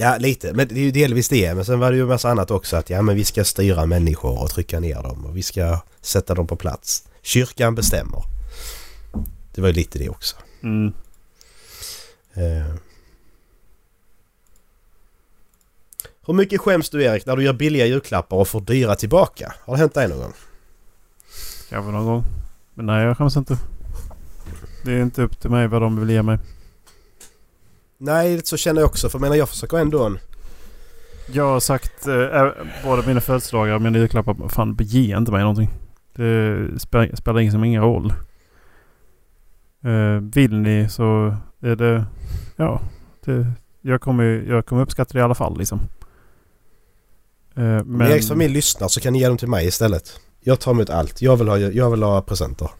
[0.00, 0.52] Ja, lite.
[0.52, 1.54] Men det är ju delvis det.
[1.54, 2.76] Men sen var det ju en massa annat också.
[2.76, 5.26] Att ja, men vi ska styra människor och trycka ner dem.
[5.26, 7.08] Och vi ska sätta dem på plats.
[7.22, 8.22] Kyrkan bestämmer.
[9.54, 10.36] Det var ju lite det också.
[10.62, 10.86] Mm.
[12.36, 12.74] Uh.
[16.26, 19.54] Hur mycket skäms du Erik när du gör billiga julklappar och får dyra tillbaka?
[19.60, 20.32] Har det hänt dig någon gång?
[21.68, 22.24] Kanske någon gång.
[22.74, 23.58] Men nej, jag skäms inte.
[24.84, 26.38] Det är inte upp till mig vad de vill ge mig.
[27.98, 29.08] Nej, så känner jag också.
[29.08, 30.18] För jag menar jag försöker ändå en...
[31.32, 32.50] Jag har sagt eh,
[32.84, 34.48] både mina födelsedagar och mina julklappar.
[34.48, 35.70] Fan, ge inte mig någonting.
[36.16, 38.12] Det spelar, spelar liksom ingen roll.
[39.84, 42.04] Eh, vill ni så är det...
[42.56, 42.80] Ja.
[43.24, 43.46] Det,
[43.80, 45.78] jag, kommer, jag kommer uppskatta det i alla fall liksom.
[47.56, 47.94] Eh, Men...
[47.94, 50.20] Om Eriks familj lyssnar så kan ni ge dem till mig istället.
[50.40, 51.22] Jag tar emot allt.
[51.22, 52.70] Jag vill ha, jag vill ha presenter.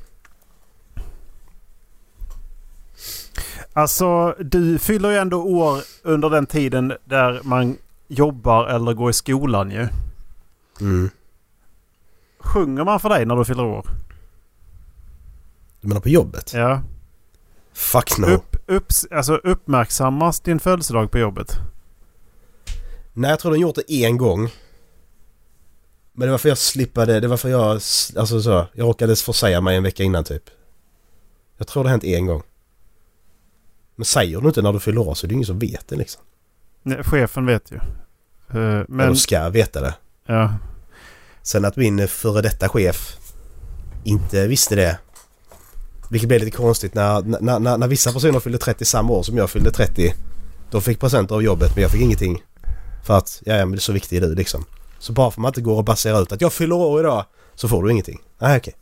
[3.72, 7.76] Alltså, du fyller ju ändå år under den tiden där man
[8.08, 9.88] jobbar eller går i skolan ju.
[10.80, 11.10] Mm.
[12.38, 13.86] Sjunger man för dig när du fyller år?
[15.80, 16.52] Du menar på jobbet?
[16.54, 16.82] Ja.
[17.72, 18.26] Fuck no.
[18.26, 21.52] Upp, upp, alltså uppmärksammas din födelsedag på jobbet?
[23.12, 24.50] Nej, jag tror de gjort det en gång.
[26.12, 27.70] Men det var för jag slippade, det var för jag,
[28.16, 30.42] alltså så, jag råkade försäga mig en vecka innan typ.
[31.56, 32.42] Jag tror det hänt en gång.
[33.98, 35.96] Men säger du inte när du fyller år så är det ingen som vet det
[35.96, 36.22] liksom.
[36.82, 37.76] Nej, chefen vet ju.
[37.76, 39.00] Uh, men...
[39.00, 39.94] Eller ska veta det.
[40.26, 40.54] Ja.
[41.42, 43.16] Sen att min före detta chef
[44.04, 44.98] inte visste det.
[46.10, 49.36] Vilket blev lite konstigt när, när, när, när vissa personer fyllde 30 samma år som
[49.36, 50.14] jag fyllde 30.
[50.70, 52.42] De fick presenter av jobbet men jag fick ingenting.
[53.06, 54.64] För att, ja men det är så viktig är du liksom.
[54.98, 57.24] Så bara för att man inte går och baserar ut att jag fyller år idag
[57.54, 58.20] så får du ingenting.
[58.38, 58.74] Nej okej.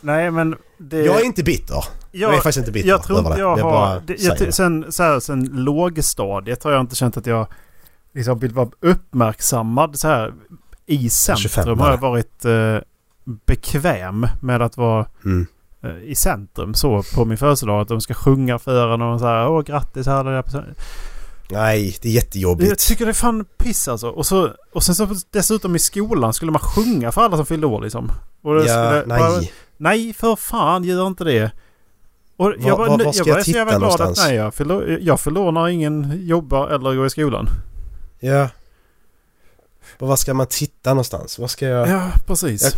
[0.00, 1.02] Nej men det...
[1.02, 1.84] Jag är inte bitter.
[2.20, 4.02] Jag, jag är faktiskt inte bitter Jag tror inte jag, jag har...
[4.06, 7.46] Det, jag, sen, så här, sen lågstadiet har jag inte känt att jag
[8.14, 10.34] liksom vill vara uppmärksammad så här
[10.86, 11.48] i centrum.
[11.48, 12.78] 25, har jag varit eh,
[13.24, 15.46] bekväm med att vara mm.
[15.82, 17.80] eh, i centrum så på min födelsedag.
[17.80, 20.24] Att de ska sjunga för en och så här åh grattis här.
[20.24, 20.74] Där.
[21.50, 22.68] Nej, det är jättejobbigt.
[22.68, 24.08] Jag tycker det är fan piss alltså.
[24.08, 27.66] Och, så, och sen så dessutom i skolan skulle man sjunga för alla som fyllde
[27.66, 28.12] år liksom.
[28.42, 29.18] Ja, skulle, nej.
[29.18, 29.40] Bara,
[29.76, 31.50] nej, för fan gör inte det.
[32.36, 34.18] Och jag var, var, var ska jag, jag titta glad någonstans?
[34.18, 37.48] Att, nej, jag fyller, jag när ingen jobbar eller går i skolan.
[38.20, 38.48] Ja.
[39.98, 41.38] Och var ska man titta någonstans?
[41.38, 41.88] Vad ska jag...
[41.88, 42.76] Ja, precis.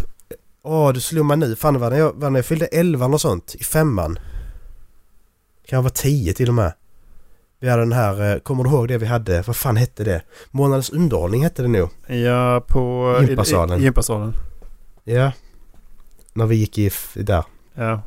[0.62, 1.56] Åh, du slår mig nu.
[1.56, 3.54] Fan, det var när jag, var när jag fyllde 11 och sånt.
[3.54, 4.18] I femman.
[5.66, 6.72] Kan jag vara 10 till och med.
[7.60, 9.42] Vi hade den här, eh, kommer du ihåg det vi hade?
[9.42, 10.22] Vad fan hette det?
[10.50, 11.88] Månadens underhållning hette det nog.
[12.06, 13.16] Ja, på...
[13.28, 13.82] Gympasalen.
[13.82, 14.32] Gympasalen.
[15.04, 15.32] Ja.
[16.32, 17.44] När vi gick i, där.
[17.74, 18.02] Ja.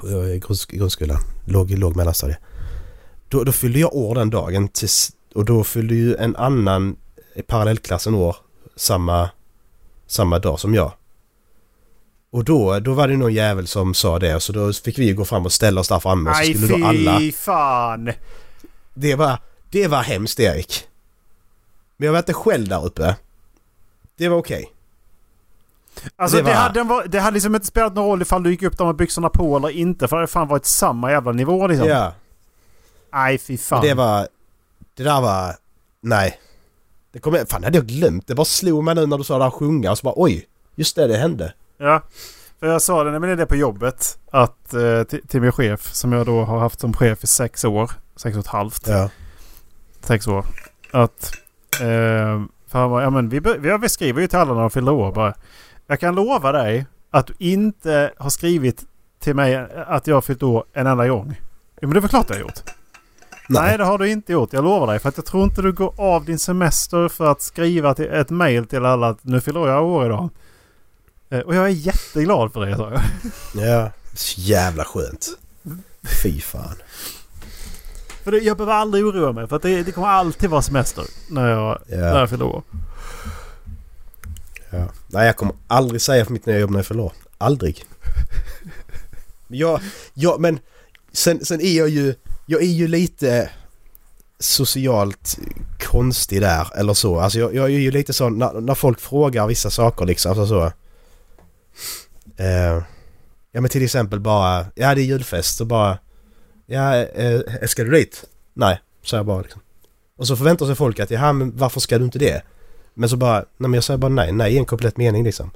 [0.00, 1.20] På eh, grundskolan.
[1.44, 2.38] Låg, låg mellanstadie.
[3.28, 6.96] Då, då fyllde jag år den dagen tills, och då fyllde ju en annan
[7.34, 8.36] i parallellklassen år
[8.76, 9.30] samma,
[10.06, 10.92] samma dag som jag.
[12.30, 15.24] Och då, då var det någon jävel som sa det så då fick vi gå
[15.24, 17.20] fram och ställa oss där framme och så skulle då alla...
[17.34, 18.12] Fan!
[18.94, 19.38] Det var,
[19.70, 20.84] det var hemskt Erik.
[21.96, 23.16] Men jag var inte själv där uppe.
[24.16, 24.62] Det var okej.
[24.62, 24.77] Okay.
[26.16, 26.50] Alltså det, var...
[26.50, 28.96] det, hade, det hade liksom inte spelat någon roll ifall du gick upp där med
[28.96, 30.08] byxorna på eller inte.
[30.08, 31.88] För det hade fan varit samma jävla nivå liksom.
[31.88, 32.12] Ja.
[33.12, 33.82] Nej fy fan.
[33.82, 34.28] Det var...
[34.96, 35.54] Det där var...
[36.00, 36.40] Nej.
[37.12, 38.26] Det kom, fan hade jag glömt.
[38.26, 40.46] Det bara slog mig nu när du sa det där sjunga och så bara oj.
[40.74, 41.52] Just det, det hände.
[41.78, 42.02] Ja.
[42.60, 44.18] För jag sa det när det på jobbet.
[44.30, 47.64] Att eh, till, till min chef som jag då har haft som chef i sex
[47.64, 47.90] år.
[48.16, 48.86] Sex och ett halvt.
[48.86, 49.10] Ja.
[50.00, 50.44] Sex år.
[50.92, 51.32] Att...
[51.80, 54.70] Eh, för han var, ja men vi, vi, vi skriver ju till alla när de
[54.70, 55.34] fyller år bara.
[55.90, 58.84] Jag kan lova dig att du inte har skrivit
[59.20, 61.40] till mig att jag har fyllt år en enda gång.
[61.80, 62.60] Jo men det är väl klart jag har gjort.
[63.48, 63.62] Nej.
[63.62, 63.78] Nej.
[63.78, 64.52] det har du inte gjort.
[64.52, 64.98] Jag lovar dig.
[64.98, 68.30] För att jag tror inte du går av din semester för att skriva till ett
[68.30, 70.28] mail till alla att nu fyller jag år idag.
[71.30, 73.00] Eh, och jag är jätteglad för det sa jag.
[73.66, 75.28] Ja, så jävla skönt.
[76.22, 76.76] Fy fan.
[78.24, 81.04] För det, jag behöver aldrig oroa mig för att det, det kommer alltid vara semester
[81.30, 81.96] när jag, ja.
[81.96, 82.62] när jag fyller år.
[85.10, 87.12] Nej, jag kommer aldrig säga för mitt nya jobb när jag fyller år.
[87.38, 87.84] Aldrig.
[89.48, 89.80] ja,
[90.14, 90.58] ja, men
[91.12, 92.14] sen, sen är jag ju...
[92.46, 93.50] Jag är ju lite
[94.38, 95.38] socialt
[95.80, 97.20] konstig där eller så.
[97.20, 100.30] Alltså jag, jag är ju lite sån när, när folk frågar vissa saker liksom.
[100.30, 100.64] Alltså så.
[102.42, 102.82] Eh,
[103.52, 105.98] ja men till exempel bara, ja det är julfest och bara,
[106.66, 108.24] ja eh, ska du dit?
[108.54, 109.60] Nej, säger jag bara liksom.
[110.16, 112.42] Och så förväntar sig folk att, ja men varför ska du inte det?
[112.98, 115.50] Men så bara, nej men jag säger bara nej, nej i en komplett mening liksom.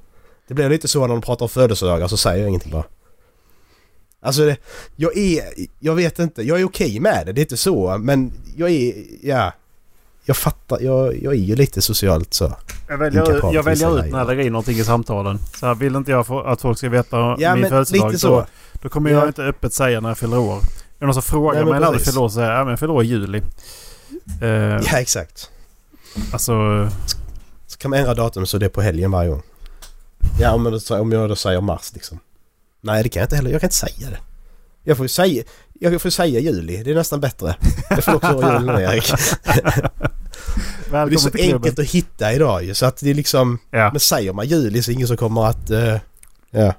[0.49, 2.85] Det blir lite så när de pratar om födelsedagar så säger jag ingenting bara.
[4.21, 4.57] Alltså det,
[4.97, 5.43] jag är,
[5.79, 8.95] jag vet inte, jag är okej med det, det är inte så men jag är,
[9.23, 9.53] ja.
[10.25, 12.57] Jag fattar, jag, jag är ju lite socialt så.
[12.89, 15.39] Jag väljer, jag väljer ut när jag lägger in någonting i samtalen.
[15.39, 18.89] Så här, vill inte jag få, att folk ska veta ja, min födelsedag då, då
[18.89, 20.57] kommer jag inte öppet säga när jag fyller år.
[20.57, 20.61] Är
[20.99, 22.93] det någon som frågar mig när du fyller år så säger jag att jag fyller
[22.93, 23.43] år i juli.
[24.43, 25.51] Uh, ja exakt.
[26.33, 26.89] Alltså...
[27.83, 29.43] Kan man ändra datum så det är på helgen varje gång.
[30.41, 32.19] Ja om jag, om jag då säger mars liksom.
[32.81, 33.51] Nej det kan jag inte heller.
[33.51, 34.19] Jag kan inte säga det.
[34.83, 36.83] Jag får säga, jag får säga juli.
[36.83, 37.57] Det är nästan bättre.
[37.91, 39.09] Jag får också vara jul nu Erik.
[40.91, 42.75] det är så enkelt att hitta idag ju.
[42.75, 43.59] Så att det är liksom...
[43.71, 43.91] Ja.
[43.91, 45.71] Men säger man juli så är det ingen som kommer att...
[45.71, 45.97] Uh,
[46.51, 46.75] ja.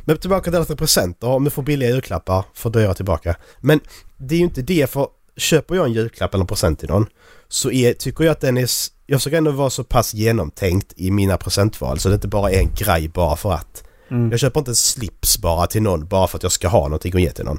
[0.00, 1.28] Men tillbaka till detta presenter.
[1.28, 3.36] Om du får billiga julklappar får du göra tillbaka.
[3.60, 3.80] Men
[4.16, 7.06] det är ju inte det för köper jag en julklapp eller en present till någon
[7.48, 8.68] så är, tycker jag att den är...
[9.06, 12.58] Jag försöker ändå vara så pass genomtänkt i mina presentval så det inte bara är
[12.58, 13.84] en grej bara för att.
[14.10, 14.30] Mm.
[14.30, 17.14] Jag köper inte en slips bara till någon bara för att jag ska ha någonting
[17.14, 17.58] att ge till någon.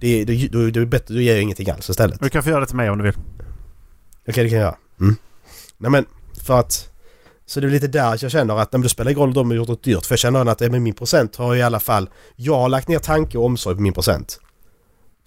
[0.00, 2.20] Det, det, det, det är bättre, du ger jag ingenting alls istället.
[2.20, 3.14] Du kan få göra det till mig om du vill.
[3.14, 4.76] Okej, okay, det kan jag göra.
[5.00, 5.16] Mm.
[5.78, 6.06] Nej men,
[6.42, 6.88] för att...
[7.46, 9.56] Så det är lite där jag känner att det spelar ingen roll om de har
[9.56, 10.06] gjort något dyrt.
[10.06, 12.10] För jag känner att med min present har jag i alla fall...
[12.36, 14.40] Jag har lagt ner tanke och omsorg på min present.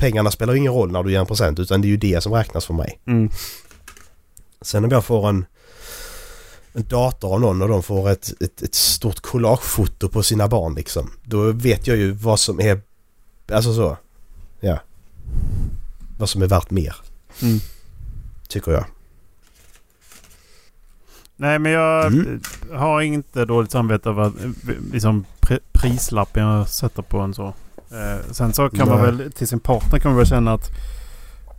[0.02, 2.34] Pengarna spelar ingen roll när du ger en present utan det är ju det som
[2.34, 3.00] räknas för mig.
[3.08, 3.30] Mm.
[4.62, 5.46] Sen om jag får en,
[6.74, 10.76] en dator av någon och de får ett, ett, ett stort collagefoto på sina barn
[10.76, 11.12] liksom.
[11.24, 12.82] Då vet jag ju vad som är...
[13.52, 13.98] Alltså så.
[14.60, 14.80] Ja.
[16.18, 16.96] Vad som är värt mer.
[17.42, 17.60] Mm.
[18.48, 18.86] Tycker jag.
[21.36, 22.42] Nej men jag mm.
[22.72, 24.32] har inte dåligt samvete över
[24.92, 25.26] liksom,
[25.72, 27.54] prislappen jag sätter på en så.
[27.92, 28.98] Eh, sen så kan Nej.
[28.98, 30.70] man väl till sin partner kan man väl känna att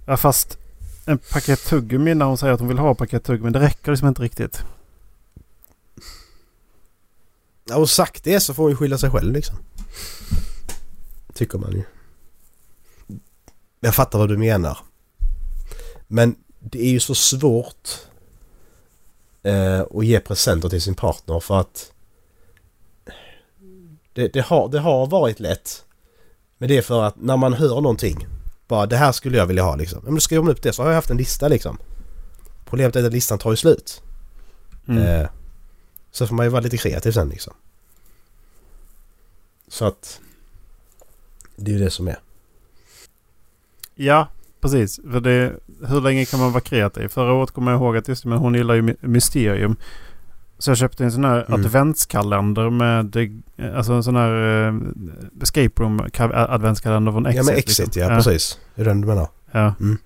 [0.07, 0.59] ja, fast
[1.05, 3.51] en paket tuggummi när hon säger att hon vill ha paket tuggummi.
[3.51, 4.63] Det räcker liksom inte riktigt.
[7.65, 9.57] Ja och sagt det så får ju skylla sig själv liksom.
[11.35, 11.83] Tycker man ju.
[13.81, 14.79] Jag fattar vad du menar.
[16.09, 17.89] Men det är ju så svårt
[19.43, 21.93] eh, att ge presenter till sin partner för att
[24.13, 25.85] det, det, har, det har varit lätt.
[26.63, 28.27] Men det är för att när man hör någonting.
[28.69, 30.01] Bara det här skulle jag vilja ha liksom.
[30.05, 31.79] Men då skriver man upp det så har jag haft en lista liksom.
[32.65, 34.03] Problemet är att listan tar ju slut.
[34.89, 35.03] Mm.
[35.03, 35.29] Eh,
[36.11, 37.53] så får man ju vara lite kreativ sen liksom.
[39.69, 40.21] Så att
[41.57, 42.19] det är ju det som är.
[43.95, 44.29] Ja,
[44.61, 45.01] precis.
[45.13, 45.53] För det,
[45.87, 47.09] hur länge kan man vara kreativ?
[47.09, 49.77] Förra året kommer jag ihåg att just men hon gillar ju Mysterium.
[50.63, 51.53] Så jag köpte en sån här mm.
[51.53, 53.17] adventskalender med
[53.77, 54.83] alltså en sån här uh,
[55.43, 57.37] escape room adventskalender från Exit.
[57.37, 58.03] Ja men Exit liksom.
[58.03, 58.59] ja, ja, precis.
[58.75, 59.29] Är det den du menar?
[59.51, 59.75] Ja.
[59.81, 59.99] Mm.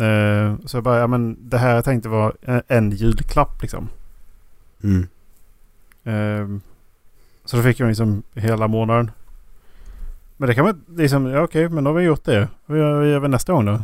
[0.00, 3.88] Uh, så jag bara, ja men det här jag tänkte var en, en julklapp liksom.
[4.82, 5.06] Mm.
[6.06, 6.60] Uh,
[7.44, 9.10] så då fick jag liksom hela månaden.
[10.36, 12.48] Men det kan man liksom, ja okej men då har vi gjort det.
[12.66, 13.82] Vad gör vi nästa gång då?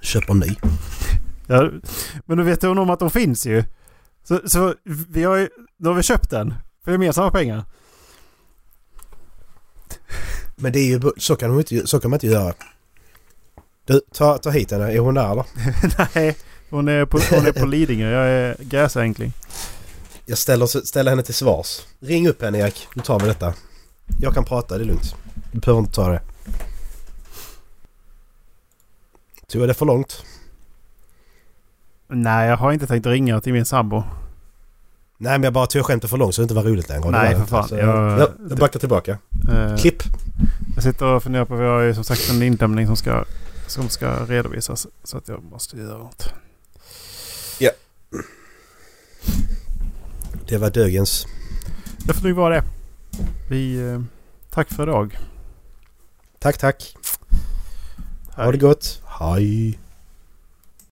[0.00, 0.56] Köper ny.
[1.46, 1.70] Ja,
[2.26, 3.64] men då vet hon om att de finns ju.
[4.24, 4.74] Så, så
[5.08, 6.54] vi har ju, då har vi köpt den.
[6.84, 7.64] För gemensamma pengar.
[10.56, 12.54] Men det är ju, så kan, hon inte, så kan man inte göra.
[13.84, 14.92] Du, ta, ta hit henne.
[14.92, 15.44] Är hon där eller?
[16.14, 16.36] Nej,
[16.70, 18.10] hon är på, hon är på Lidingö.
[18.10, 19.32] Jag är gräsänkling.
[20.26, 21.80] Jag ställer, ställer henne till svars.
[22.00, 22.88] Ring upp henne Erik.
[22.94, 23.54] Nu tar vi detta.
[24.20, 25.14] Jag kan prata, det är lugnt.
[25.52, 26.22] Du behöver inte ta det.
[29.48, 30.24] Tog jag det för långt?
[32.14, 34.02] Nej, jag har inte tänkt ringa till min sambo.
[35.18, 37.10] Nej, men jag bara tog skämtet för långt så det inte var roligt längre.
[37.10, 37.68] Nej, för fan.
[37.70, 39.18] jag, jag, jag backar tillbaka.
[39.52, 40.02] Uh, Klipp!
[40.74, 43.24] Jag sitter och funderar på, vi har ju som sagt en inlämning som ska,
[43.66, 44.86] som ska redovisas.
[45.04, 46.34] Så att jag måste göra något.
[47.58, 47.70] Ja.
[50.48, 51.26] Det var Dögens.
[52.06, 52.64] Det får nog vara det.
[53.50, 53.90] Vi...
[53.90, 54.00] Eh,
[54.50, 55.18] tack för idag.
[56.38, 56.96] Tack, tack.
[58.36, 58.44] Hej.
[58.44, 59.02] Ha det gott.
[59.06, 59.78] Hej.